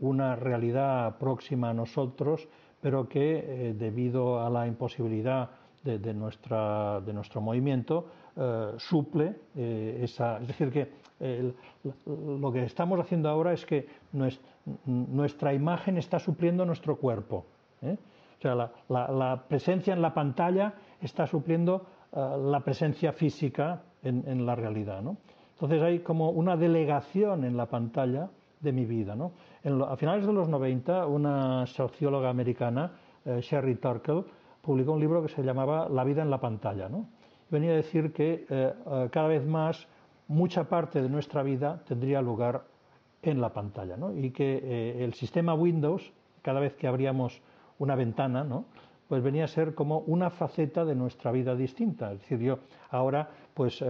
[0.00, 2.48] una realidad próxima a nosotros,
[2.80, 5.50] pero que debido a la imposibilidad
[5.84, 8.06] de, nuestra, de nuestro movimiento
[8.36, 10.38] eh, suple eh, esa.
[10.38, 11.02] Es decir, que
[12.06, 13.86] lo que estamos haciendo ahora es que
[14.86, 17.44] nuestra imagen está supliendo nuestro cuerpo.
[17.82, 17.96] ¿eh?
[18.38, 25.00] O sea, la, presencia en la pantalla está supliendo la presencia física en, la realidad.
[25.00, 25.16] ¿no?
[25.54, 28.28] Entonces hay como una delegación en la pantalla
[28.60, 29.14] de mi vida.
[29.14, 29.32] ¿no?
[29.84, 32.92] a finales de los 90, una socióloga americana,
[33.24, 34.24] Sherry Turkle,
[34.62, 36.88] publicó un libro que se llamaba La vida en la pantalla.
[36.88, 37.06] ¿no?
[37.50, 39.86] Venía a decir que eh, eh, cada vez más
[40.28, 42.64] mucha parte de nuestra vida tendría lugar
[43.22, 44.16] en la pantalla ¿no?
[44.16, 46.12] y que eh, el sistema Windows,
[46.42, 47.40] cada vez que abríamos
[47.78, 48.64] una ventana, ¿no?
[49.08, 52.12] pues venía a ser como una faceta de nuestra vida distinta.
[52.12, 52.58] Es decir, yo
[52.90, 53.84] ahora pues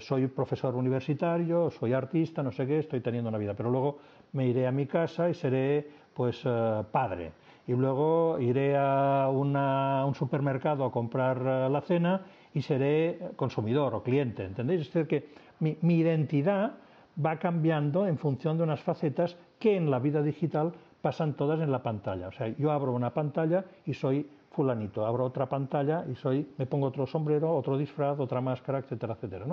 [0.00, 3.98] soy profesor universitario, soy artista, no sé qué, estoy teniendo una vida, pero luego
[4.32, 6.42] me iré a mi casa y seré pues
[6.90, 7.30] padre
[7.66, 12.22] y luego iré a un supermercado a comprar eh, la cena
[12.52, 14.82] y seré consumidor o cliente, ¿entendéis?
[14.82, 15.28] Es decir, que
[15.60, 16.74] mi, identidad
[17.22, 21.70] va cambiando en función de unas facetas que en la vida digital pasan todas en
[21.70, 22.28] la pantalla.
[22.28, 26.66] O sea, yo abro una pantalla y soy fulanito, abro otra pantalla y soy, me
[26.66, 29.44] pongo otro sombrero, otro disfraz, otra máscara, etcétera, etcétera.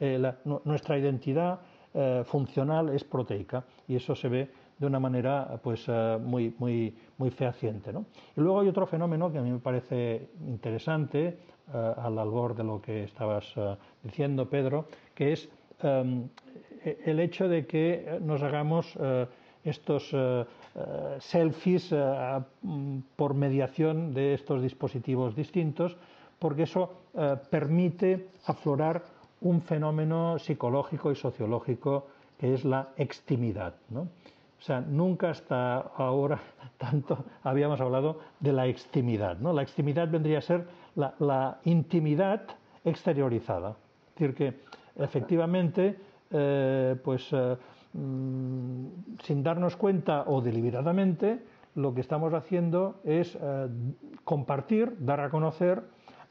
[0.00, 0.32] Eh,
[0.64, 1.60] nuestra identidad
[1.94, 6.94] eh, funcional es proteica y eso se ve de una manera pues, eh, muy, muy,
[7.16, 7.90] muy fehaciente.
[8.36, 11.38] Y luego hay otro fenómeno que a mí me parece interesante,
[11.70, 13.54] al albor de lo que estabas
[14.02, 15.50] diciendo, Pedro, que es
[16.84, 18.98] em, e-, el hecho de que nos hagamos
[19.64, 20.14] estos
[21.18, 21.92] selfies
[23.16, 25.96] por mediación de estos dispositivos distintos,
[26.38, 26.94] porque eso
[27.50, 29.02] permite aflorar
[29.40, 32.06] un fenómeno psicológico y sociológico
[32.38, 33.74] que es la extimidad.
[33.90, 34.02] ¿no?
[34.02, 36.40] O sea, nunca hasta ahora
[36.78, 39.38] tanto habíamos hablado de la extimidad.
[39.38, 39.52] ¿no?
[39.52, 40.66] La extimidad vendría a ser
[40.96, 42.42] la, intimidad
[42.84, 43.70] exteriorizada.
[43.70, 44.54] Es decir, que
[45.02, 45.96] efectivamente,
[46.30, 47.56] eh, pues eh,
[47.94, 48.86] mm,
[49.22, 51.40] sin darnos cuenta o deliberadamente,
[51.74, 53.68] lo que estamos haciendo es eh,
[54.24, 55.82] compartir, dar a conocer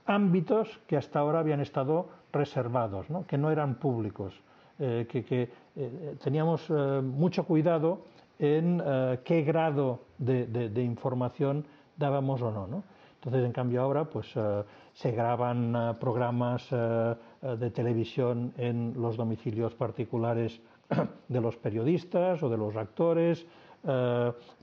[0.06, 3.26] ámbitos que hasta ahora habían estado reservados, ¿no?
[3.26, 4.42] que no eran públicos,
[4.78, 5.50] que
[6.24, 8.04] teníamos mucho cuidado
[8.38, 8.82] en
[9.24, 11.66] qué grado de, información
[11.98, 12.84] dábamos o no,
[13.16, 14.34] Entonces, en cambio, ahora pues,
[14.94, 16.70] se graban programas
[17.42, 20.60] de televisión en los domicilios particulares
[21.28, 23.46] de los periodistas o de los actores.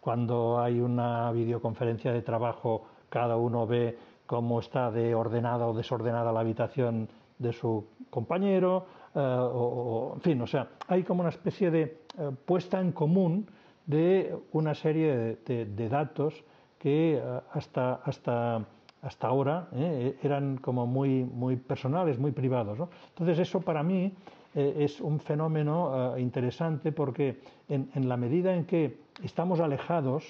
[0.00, 3.96] cuando hay una videoconferencia de trabajo, cada uno ve
[4.26, 7.08] cómo está de ordenada o desordenada la habitación
[7.38, 8.86] de su compañero.
[9.14, 12.04] en fin, o sea, hay como una especie de
[12.44, 13.46] puesta en común
[13.86, 16.44] de una serie de, datos
[16.78, 18.64] que eh, hasta, hasta,
[19.04, 22.78] hasta ahora eh, eran como muy, muy personales, muy privados.
[23.10, 24.12] Entonces eso para mí
[24.54, 30.24] eh, es un fenómeno interesante porque en, en, la medida en que estamos alejados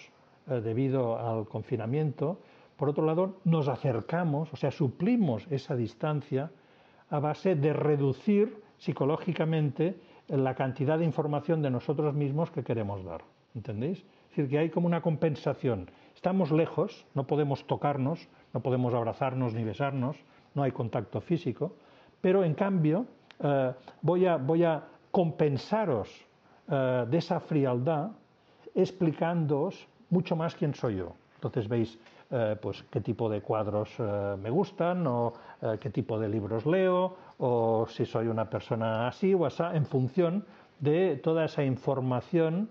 [0.47, 2.39] debido al confinamiento,
[2.77, 6.51] por otro lado nos acercamos, o sea, suplimos esa distancia
[7.09, 9.97] a base de reducir psicológicamente
[10.29, 13.23] la cantidad de información de nosotros mismos que queremos dar.
[13.55, 13.99] ¿Entendéis?
[13.99, 15.91] Es decir, que hay como una compensación.
[16.15, 20.17] Estamos lejos, no podemos tocarnos, no podemos abrazarnos ni besarnos,
[20.55, 21.73] no hay contacto físico,
[22.21, 23.05] pero en cambio
[23.43, 26.09] eh, voy, a, voy, a, compensaros
[26.71, 28.13] eh, de esa frialdad
[28.75, 31.13] explicándoos mucho más quién soy yo.
[31.35, 31.99] Entonces veis
[32.31, 33.91] eh, pues, qué tipo de cuadros
[34.41, 35.35] me gustan o
[35.81, 40.45] qué tipo de libros leo o si soy una persona así o así en función
[40.81, 42.69] de toda esa información,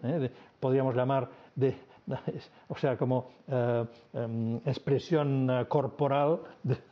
[0.59, 1.75] podríamos llamar de,
[2.67, 6.39] o sea, como eh, em, expresión eh, corporal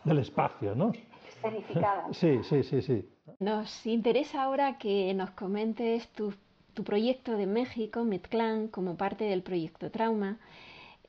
[0.04, 0.92] del espacio, ¿no?
[2.12, 3.10] Sí, sí, sí, sí.
[3.40, 6.34] Nos interesa ahora que nos comentes tu,
[6.76, 10.38] tu proyecto de México, Metclan, como parte del proyecto Trauma.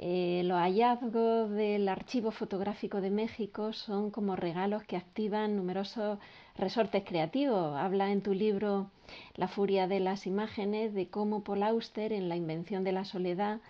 [0.05, 6.19] Eh, los hallazgos del Archivo Fotográfico de México son como regalos que activan numerosos
[6.57, 7.77] resortes creativos.
[7.77, 8.91] Habla en tu libro
[9.37, 13.61] La furia de las imágenes de cómo Paul Auster en La invención de la soledad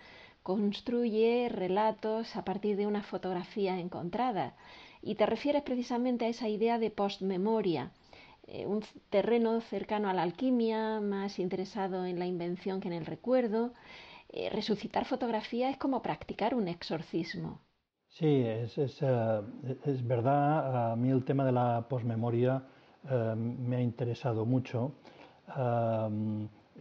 [0.43, 4.55] construye relatos a partir de una fotografía encontrada.
[5.01, 7.91] Y te refieres precisamente a esa idea de postmemoria.
[8.45, 13.05] eh, un terreno cercano a la alquimia, más interesado en la invención que en el
[13.05, 13.71] recuerdo.
[14.29, 17.61] Eh, resucitar fotografía es como practicar un exorcismo.
[18.09, 20.91] Sí, es, es, verdad.
[20.91, 22.63] A mí el tema de la posmemoria
[23.35, 24.91] me ha interesado mucho.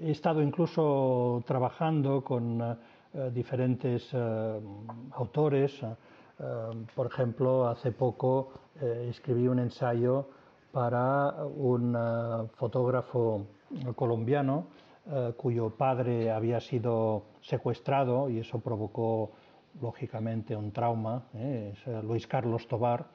[0.00, 2.60] he estado incluso trabajando con
[3.32, 4.14] diferentes
[5.12, 5.82] autores
[6.42, 8.50] Em, por ejemplo, hace poco
[8.80, 10.28] eh, escribí un ensayo
[10.72, 13.46] para un eh, fotógrafo
[13.94, 14.66] colombiano
[15.06, 19.30] eh, cuyo padre había sido secuestrado y eso provocó
[19.80, 21.24] lógicamente un trauma.
[22.02, 23.06] Luis Carlos Tobar.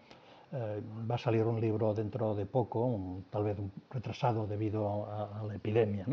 [0.51, 3.57] va a salir un libro dentro de poco, tal vez
[3.91, 6.07] retrasado debido a, la epidemia.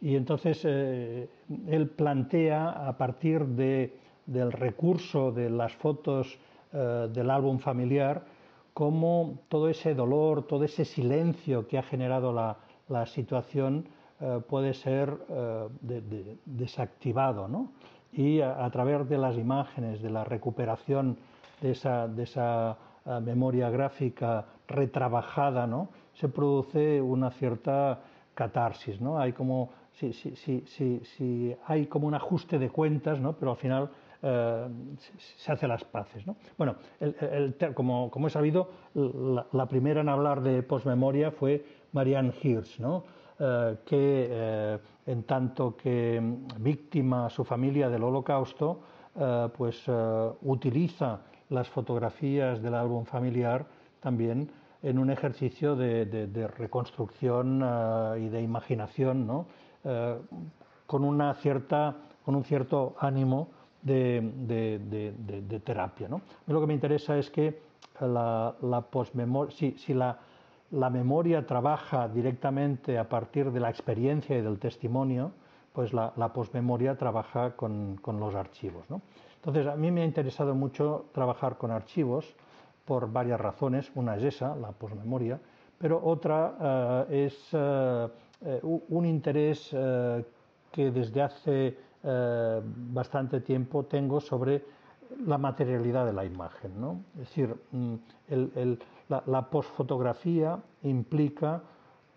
[0.00, 6.38] Y entonces él plantea a partir de del recurso de las fotos
[6.72, 8.24] eh, del álbum familiar,
[8.74, 13.86] cómo todo ese dolor, todo ese silencio que ha generado la, situación
[14.20, 17.48] eh, puede ser eh, desactivado.
[18.12, 21.18] Y a, través de las imágenes, de la recuperación
[21.60, 22.76] de esa,
[23.22, 25.88] memoria gráfica retrabajada, ¿no?
[26.14, 28.00] se produce una cierta
[28.34, 29.00] catarsis.
[29.00, 29.18] ¿no?
[29.18, 33.32] Hay como, si, hay como un ajuste de cuentas, ¿no?
[33.34, 33.90] pero al final
[34.22, 34.66] eh,
[35.36, 36.24] se hace las paces.
[36.58, 36.76] Bueno,
[37.74, 42.80] como, como, he sabido, la, primera en hablar de posmemoria fue Marianne Hirsch,
[43.38, 46.20] eh, que eh, en tanto que
[46.58, 48.80] víctima su familia del holocausto,
[49.56, 49.82] pues
[50.42, 53.64] utiliza las fotografías del álbum familiar
[53.98, 54.50] también
[54.82, 57.64] en un ejercicio de, reconstrucción
[58.20, 59.26] y de imaginación,
[60.86, 63.48] con, una cierta, con un cierto ánimo
[63.82, 66.08] de, terapia.
[66.08, 66.20] ¿no?
[66.46, 67.60] lo que me interesa es que
[68.00, 68.84] la, la
[69.50, 70.18] si, si la,
[70.72, 75.32] la, memoria trabaja directamente a partir de la experiencia y del testimonio,
[75.72, 78.88] pues la, la posmemoria trabaja con, con, los archivos.
[78.88, 79.02] ¿no?
[79.36, 82.34] Entonces, a mí me ha interesado mucho trabajar con archivos
[82.84, 83.90] por varias razones.
[83.94, 85.38] Una es esa, la posmemoria,
[85.78, 88.08] pero otra eh, es eh,
[88.44, 91.76] eh, un interés que desde hace
[92.08, 94.62] eh, bastante tiempo tengo sobre
[95.26, 96.80] la materialidad de la imagen.
[96.80, 97.00] ¿no?
[97.14, 97.94] Es decir, mm,
[99.08, 101.62] la, posfotografía implica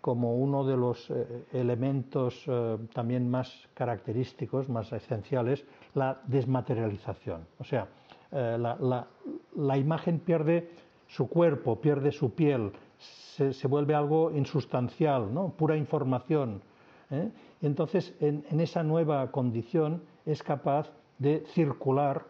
[0.00, 5.64] como uno de los eh, elementos eh, también más característicos, más esenciales,
[5.94, 7.46] la desmaterialización.
[7.58, 7.88] O sea,
[8.30, 10.70] la, imagen pierde
[11.08, 15.50] su cuerpo, pierde su piel, se, vuelve algo insustancial, ¿no?
[15.50, 16.62] pura información.
[17.10, 17.30] ¿eh?
[17.60, 22.24] Y entonces, en, esa nueva condición, es capaz de circular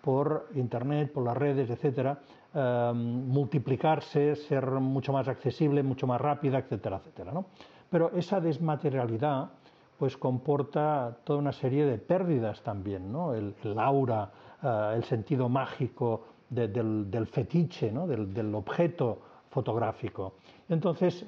[0.00, 2.20] por Internet, por las redes, etcétera,
[2.54, 7.32] eh, multiplicarse, ser mucho más accesible, mucho más rápida, etcétera, etcétera.
[7.90, 9.50] Pero esa desmaterialidad
[10.02, 13.34] pues comporta toda una serie de pérdidas también, ¿no?
[13.34, 18.08] el, aura, eh, el sentido mágico del, fetiche, ¿no?
[18.08, 19.20] del, objeto
[19.52, 20.32] fotográfico.
[20.68, 21.24] Entonces,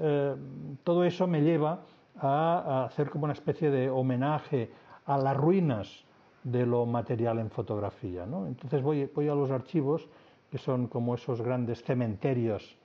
[0.83, 1.85] todo eso me lleva
[2.17, 4.71] a, hacer como una especie de homenaje
[5.07, 6.05] a las ruinas
[6.43, 8.25] de lo material en fotografía.
[8.25, 10.09] Entonces voy, a los archivos,
[10.51, 12.77] que son como esos grandes cementerios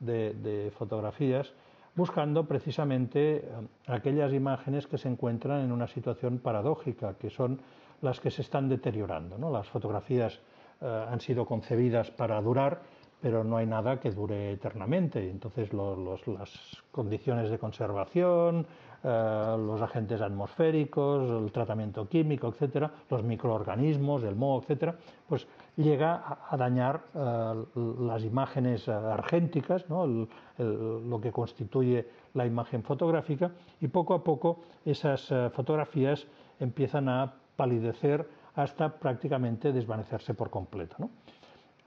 [0.00, 1.52] de, fotografías,
[1.94, 3.42] buscando precisamente eh,
[3.86, 7.58] aquellas imágenes que se encuentran en una situación paradójica, que son
[8.02, 9.38] las que se están deteriorando.
[9.50, 10.38] Las fotografías
[10.82, 12.82] eh, han sido concebidas para durar,
[13.20, 15.30] pero no hay nada que dure eternamente.
[15.30, 18.66] Entonces las condiciones de conservación,
[19.02, 24.96] eh, los agentes atmosféricos, el tratamiento químico, etcétera, los microorganismos, el moho, etcétera,
[25.28, 25.46] pues
[25.76, 27.64] llega a, dañar eh,
[28.00, 33.50] las imágenes argénticas, lo que constituye la imagen fotográfica,
[33.80, 36.26] y poco a poco esas eh, fotografías
[36.58, 41.10] empiezan a palidecer hasta prácticamente desvanecerse por completo.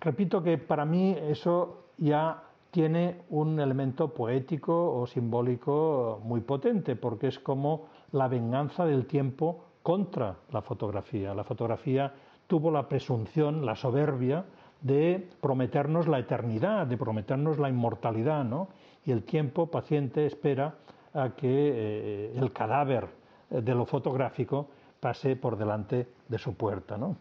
[0.02, 7.28] Repito que para mí eso ya tiene un elemento poético o simbólico muy potente, porque
[7.28, 11.34] es como la venganza del tiempo contra la fotografía.
[11.34, 12.14] La fotografía
[12.48, 14.46] tuvo la presunción, la soberbia
[14.82, 18.70] de prometernos la eternidad, de prometernos la inmortalidad, ¿no?
[19.06, 20.76] Y el tiempo paciente espera
[21.14, 23.08] a que eh, el cadáver
[23.50, 24.68] de lo fotográfico
[25.00, 27.18] pase por delante de su puerta, ¿no?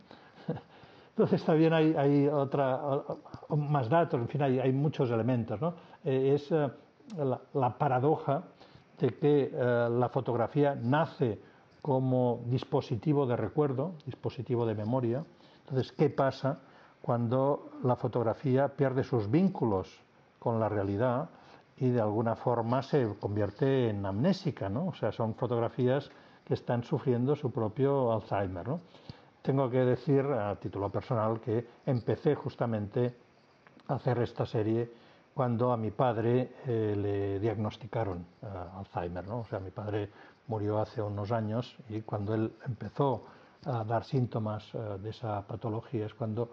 [1.19, 2.81] Entonces también hay, otra,
[3.49, 5.61] más datos, en fin, hay, muchos elementos.
[5.61, 5.75] ¿no?
[6.05, 6.71] Eh, es eh,
[7.55, 8.45] la, paradoja
[9.01, 11.41] de que eh, la fotografía nace
[11.83, 15.25] como dispositivo de recuerdo, dispositivo de memoria.
[15.65, 16.61] Entonces, ¿qué pasa
[17.03, 19.89] cuando la fotografía pierde sus vínculos
[20.39, 21.31] con la realidad
[21.79, 24.87] y de alguna forma se convierte en amnésica, ¿no?
[24.87, 26.13] O sea, son fotografías
[26.45, 28.81] que están sufriendo su propio Alzheimer, ¿no?
[29.43, 33.15] Tengo que decir a título personal que empecé justamente
[33.89, 34.91] a hacer esta serie
[35.35, 39.41] cuando a mi padre eh, le diagnosticaron eh, Alzheimer, ¿no?
[39.41, 40.11] O sea, mi padre
[40.49, 43.25] murió hace unos años y cuando él empezó
[43.65, 46.51] a dar síntomas eh, de esa patología es cuando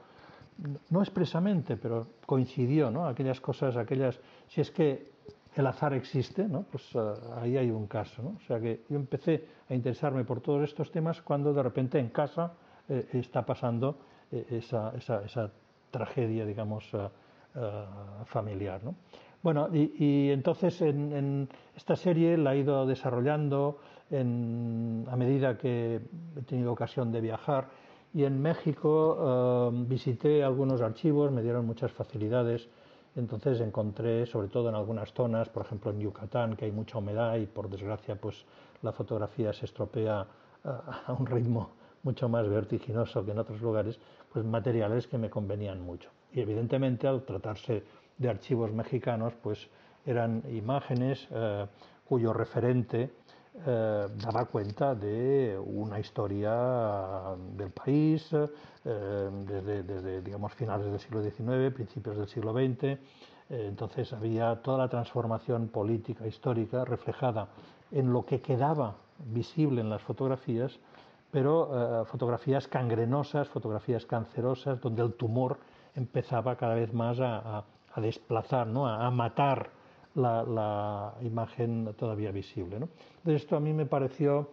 [0.90, 3.08] no expresamente, pero coincidió, ¿no?
[3.08, 5.12] Aquellas cosas, aquellas, si es que
[5.56, 6.64] el azar existe, ¿no?
[6.64, 8.30] Pues uh, ahí hay un caso, ¿no?
[8.38, 12.10] O sea que yo empecé a interesarme por todos estos temas cuando de repente en
[12.10, 12.54] casa
[12.90, 13.98] eh, está pasando
[14.32, 15.52] eh, esa, esa, esa,
[15.92, 18.96] tragedia, digamos, uh, uh, familiar, ¿no?
[19.42, 23.80] Bueno, y, y entonces en, en, esta serie la he ido desarrollando
[24.12, 26.02] en, a medida que
[26.36, 27.68] he tenido ocasión de viajar
[28.14, 32.68] y en México uh, visité algunos archivos, me dieron muchas facilidades.
[33.16, 37.36] Entonces encontré, sobre todo en algunas zonas, por ejemplo en Yucatán, que hay mucha humedad
[37.38, 38.46] y por desgracia pues
[38.82, 40.28] la fotografía se estropea
[40.64, 41.70] a un ritmo
[42.06, 43.99] mucho más vertiginoso que en otros lugares,
[44.32, 46.10] pues materiales que me convenían mucho.
[46.32, 47.84] Y evidentemente al tratarse
[48.18, 49.68] de archivos mexicanos, pues
[50.06, 51.66] eran imágenes uh,
[52.08, 53.10] cuyo referente
[53.66, 61.24] eh, daba cuenta de una historia del país eh, desde, desde, digamos, finales del siglo
[61.24, 62.84] XIX, principios del siglo XX.
[62.84, 62.97] Eh,
[63.49, 67.47] entonces había toda la transformación política, histórica, reflejada
[67.91, 70.78] en lo que quedaba visible en las fotografías,
[71.36, 75.58] pero eh, fotografías cangrenosas, fotografías cancerosas, donde el tumor
[75.94, 77.66] empezaba cada vez más a,
[77.98, 78.88] desplazar, ¿no?
[78.88, 79.70] a, matar
[80.16, 82.80] la, imagen todavía visible.
[82.80, 82.88] ¿no?
[83.18, 84.48] Entonces esto a mí me pareció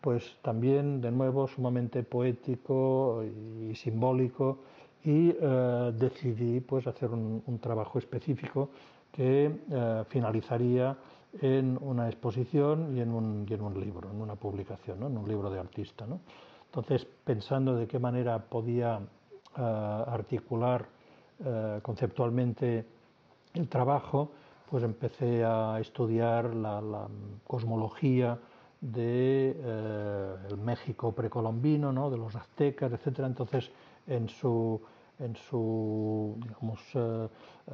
[0.00, 3.22] pues también de nuevo sumamente poético
[3.70, 4.58] y simbólico
[5.04, 8.70] y eh, decidí pues hacer un, un, trabajo específico
[9.12, 10.96] que eh, finalizaría
[11.40, 15.06] en una exposición y en un, y en un libro, en una publicación, ¿no?
[15.06, 16.06] en un libro de artista.
[16.06, 16.20] ¿no?
[16.66, 20.86] Entonces, pensando de qué manera podía uh, articular
[21.40, 22.86] uh, conceptualmente
[23.54, 24.30] el trabajo,
[24.70, 27.08] pues empecé a estudiar la, la
[27.46, 28.38] cosmología
[28.80, 32.10] de eh, el México precolombino, ¿no?
[32.10, 33.28] de los aztecas, etcétera.
[33.28, 33.70] Entonces,
[34.06, 34.80] en su,
[35.18, 37.28] en su digamos, eh,
[37.68, 37.72] eh,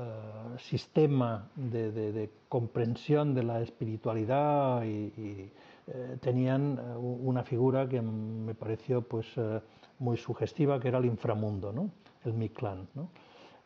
[0.59, 5.51] sistema de, de, comprensión de la espiritualidad y,
[5.89, 9.27] eh, tenían una figura que me pareció pues,
[9.99, 11.91] muy sugestiva, que era el inframundo, ¿no?
[12.25, 12.87] el Mictlán.
[12.95, 13.09] ¿no?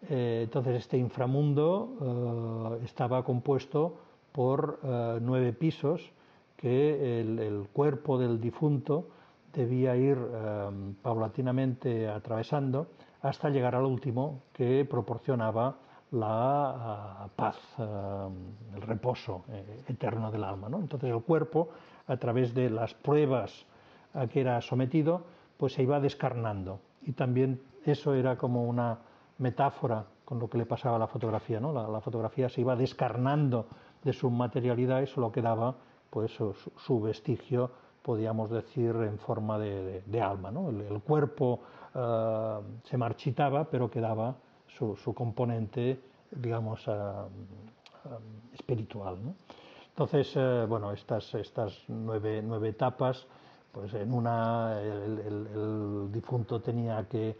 [0.08, 3.98] Entonces este inframundo estaba compuesto
[4.32, 4.80] por
[5.20, 6.10] nueve pisos
[6.56, 9.08] que el, el, cuerpo del difunto
[9.52, 10.16] debía ir
[11.02, 12.86] paulatinamente atravesando
[13.28, 15.76] hasta llegar al último que proporcionaba
[16.12, 19.44] la paz, el reposo
[19.88, 20.68] eterno del alma.
[20.68, 20.78] ¿no?
[20.78, 21.70] Entonces el cuerpo,
[22.06, 23.66] a través de las pruebas
[24.14, 25.24] a que era sometido,
[25.56, 26.80] pues se iba descarnando.
[27.02, 28.98] Y también eso era como una
[29.38, 31.60] metáfora con lo que le pasaba a la fotografía.
[31.60, 31.72] ¿no?
[31.72, 33.66] La, fotografía se iba descarnando
[34.02, 35.76] de su materialidad y solo quedaba
[36.10, 37.70] pues, su vestigio,
[38.06, 40.50] podríamos decir, en forma de, alma.
[40.50, 41.58] El, cuerpo
[41.92, 44.36] uh, se marchitaba, pero quedaba
[44.68, 46.00] su, componente,
[46.30, 49.18] digamos, uh, uh, espiritual.
[49.88, 50.34] Entonces,
[50.68, 53.26] bueno, estas, estas nueve, etapas
[53.72, 57.36] pues en una el, difunto tenía que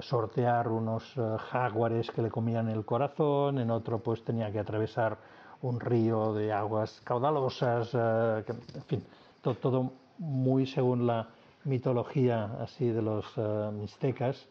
[0.00, 1.04] sortear unos
[1.50, 5.18] jaguares que le comían el corazón, en otro pues tenía que atravesar
[5.62, 9.04] un río de aguas caudalosas, en fin,
[9.42, 11.28] to, todo muy según la
[11.64, 13.24] mitología así de los
[13.72, 14.48] mixtecas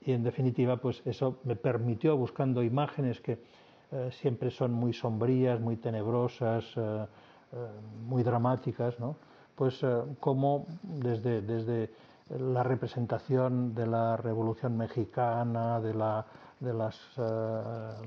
[0.00, 3.38] y en definitiva pues eso me permitió buscando imágenes que
[4.10, 6.64] siempre son muy sombrías, muy tenebrosas,
[8.06, 9.16] muy dramáticas, ¿no?
[9.56, 11.90] pues eh, cómo desde, desde
[12.38, 16.24] la representación de la Revolución Mexicana, de la,
[16.60, 17.22] de las, eh,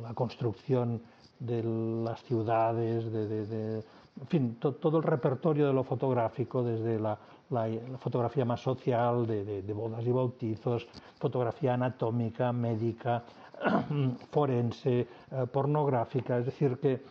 [0.01, 1.01] la construcción
[1.39, 3.83] de las ciudades, de, de, de
[4.19, 7.17] en fin, to, todo el repertorio de lo fotográfico, desde la,
[7.49, 10.87] la, fotografía más social, de, de, bodas y bautizos,
[11.19, 13.23] fotografía anatómica, médica,
[14.31, 15.07] forense, eh,
[15.51, 17.01] pornográfica, es decir, que eh,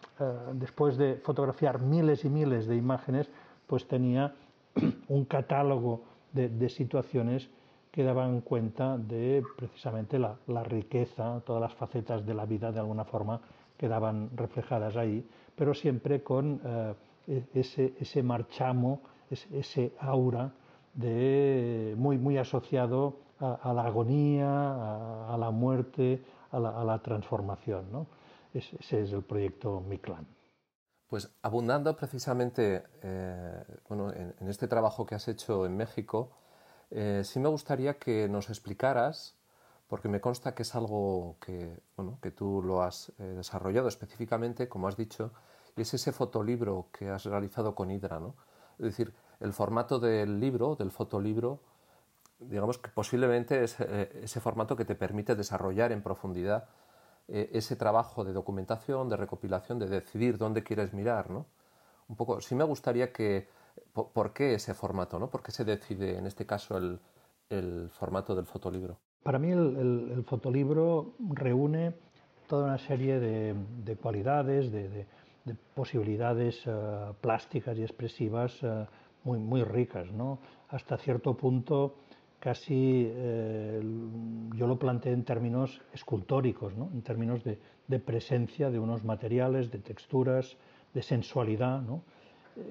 [0.52, 3.30] después de fotografiar miles y miles de imágenes,
[3.66, 4.34] pues tenía
[5.08, 7.48] un catálogo de, de situaciones
[7.90, 12.80] que daban cuenta de precisamente la, la, riqueza, todas las facetas de la vida de
[12.80, 13.40] alguna forma
[13.78, 15.26] quedaban reflejadas ahí,
[15.56, 16.60] pero siempre con
[17.26, 19.00] eh, ese, ese, marchamo,
[19.30, 20.52] ese, aura
[20.94, 27.90] de, muy, muy asociado a, la agonía, a, la muerte, a la, transformación.
[27.92, 28.06] ¿no?
[28.52, 30.26] Ese, es el proyecto Mictlán.
[31.06, 36.32] Pues abundando precisamente eh, bueno, en, este trabajo que has hecho en México,
[36.90, 39.37] eh, sí me gustaría que nos explicaras,
[39.88, 44.68] porque me consta que es algo que, bueno, que tú lo has eh, desarrollado específicamente,
[44.68, 45.32] como has dicho,
[45.76, 48.20] y es ese fotolibro que has realizado con Hydra.
[48.20, 48.34] ¿no?
[48.78, 51.60] Es decir, el formato del libro, del fotolibro,
[52.38, 56.68] digamos que posiblemente es eh, ese formato que te permite desarrollar en profundidad
[57.26, 61.46] eh, ese trabajo de documentación, de recopilación, de decidir dónde quieres mirar, ¿no?
[62.08, 63.48] Un poco, sí me gustaría que,
[63.92, 65.28] ¿por, qué ese formato, ¿no?
[65.28, 68.98] ¿Por qué se decide en este caso el, formato del fotolibro?
[69.28, 71.92] Para mí el, fotolibro reúne
[72.46, 75.04] toda una serie de, cualidades, de,
[75.74, 76.70] posibilidades eh,
[77.20, 78.58] plásticas y expresivas
[79.24, 80.38] muy, muy ricas, ¿no?
[80.70, 81.96] Hasta cierto punto
[82.40, 83.82] casi eh,
[84.54, 86.88] yo lo planteé en términos escultóricos, ¿no?
[86.94, 90.56] en términos de, presencia de unos materiales, de texturas,
[90.94, 92.00] de sensualidad, ¿no?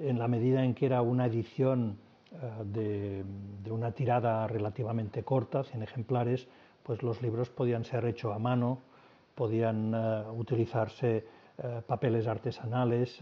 [0.02, 2.00] en la medida en que era una edición
[2.32, 3.24] eh,
[3.64, 6.48] de, una tirada relativamente corta, 100 ejemplares,
[6.84, 8.80] pues los libros podían ser hechos a mano,
[9.36, 11.26] podían eh, utilizarse
[11.88, 13.20] papeles artesanales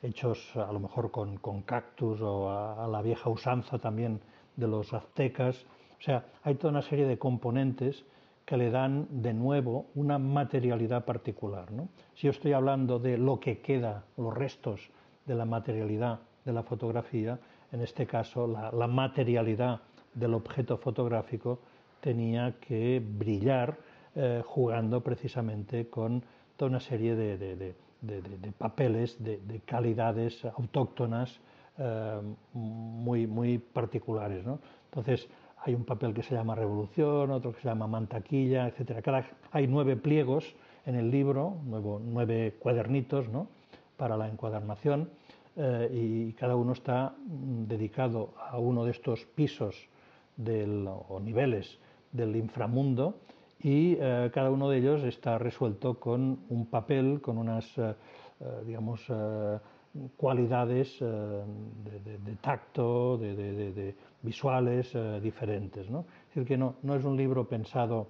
[0.00, 4.20] hechos a lo mejor con, cactus o a, la vieja usanza también
[4.54, 5.66] de los aztecas,
[5.98, 8.04] o sea, hay toda una serie de componentes
[8.44, 11.68] que le dan de nuevo una materialidad particular.
[12.14, 14.90] Si yo estoy hablando de lo que queda, los restos
[15.26, 17.38] de la materialidad de la fotografía,
[17.74, 19.80] en este caso la, materialidad
[20.14, 21.58] del objeto fotográfico
[22.00, 23.76] tenía que brillar
[24.14, 26.22] eh, jugando precisamente con
[26.56, 27.74] toda una serie de,
[28.56, 31.40] papeles, de, calidades autóctonas
[31.78, 32.20] eh,
[32.52, 34.44] muy, particulares.
[34.84, 39.24] Entonces, hay un papel que se llama Revolución, otro que se llama Mantaquilla, etc.
[39.50, 40.54] Hay nueve pliegos
[40.86, 43.26] en el libro, nueve cuadernitos
[43.96, 45.10] para la encuadernación,
[45.56, 49.88] eh, y cada uno está mm, dedicado a uno de estos pisos
[50.36, 51.78] del, o niveles
[52.10, 53.20] del inframundo
[53.60, 57.94] y eh, cada uno de ellos está resuelto con un papel, con unas, eh,
[58.66, 59.06] digamos,
[60.16, 64.92] cualidades de, tacto, de, visuales
[65.22, 65.88] diferentes.
[65.88, 66.00] ¿no?
[66.00, 68.08] Es decir, que no, no es un libro pensado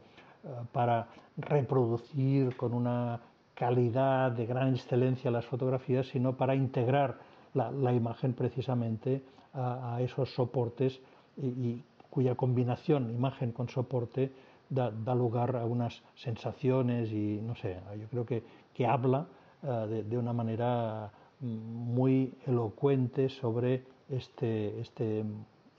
[0.73, 3.21] para reproducir con una
[3.55, 7.19] calidad de gran excelencia las fotografías, sino para integrar
[7.55, 9.23] la, imagen precisamente
[9.55, 11.01] a, esos soportes
[11.37, 14.31] y, cuya combinación imagen con soporte
[14.69, 18.43] da, lugar a unas sensaciones y no sé, yo creo que,
[18.73, 19.27] que habla
[19.63, 25.25] eh, de, una manera mm, muy elocuente sobre este, este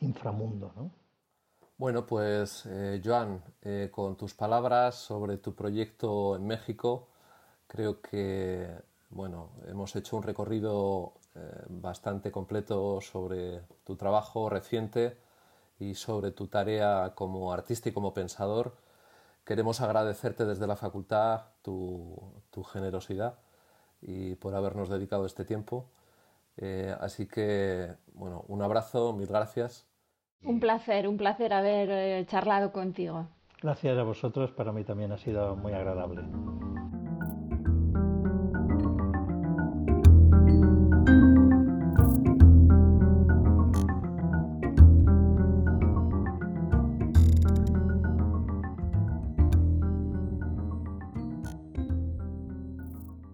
[0.02, 0.72] inframundo.
[0.76, 0.92] ¿no?
[1.78, 7.10] Bueno, pues eh, Joan, eh, con tus palabras sobre tu proyecto en México,
[7.68, 8.70] creo que
[9.10, 11.14] bueno, hemos hecho un recorrido
[11.70, 15.18] bastante completo sobre tu trabajo reciente
[15.80, 18.78] y sobre tu tarea como artista y como pensador.
[19.44, 22.16] Queremos agradecerte desde la facultad tu,
[22.52, 23.40] tu generosidad
[24.02, 25.90] y por habernos dedicado este tiempo.
[27.00, 29.86] así que, bueno, un abrazo, mil gracias
[30.46, 33.28] un placer, un placer haber eh, charlado contigo.
[33.62, 36.24] Gracias a vosotros, para mí también ha sido muy agradable.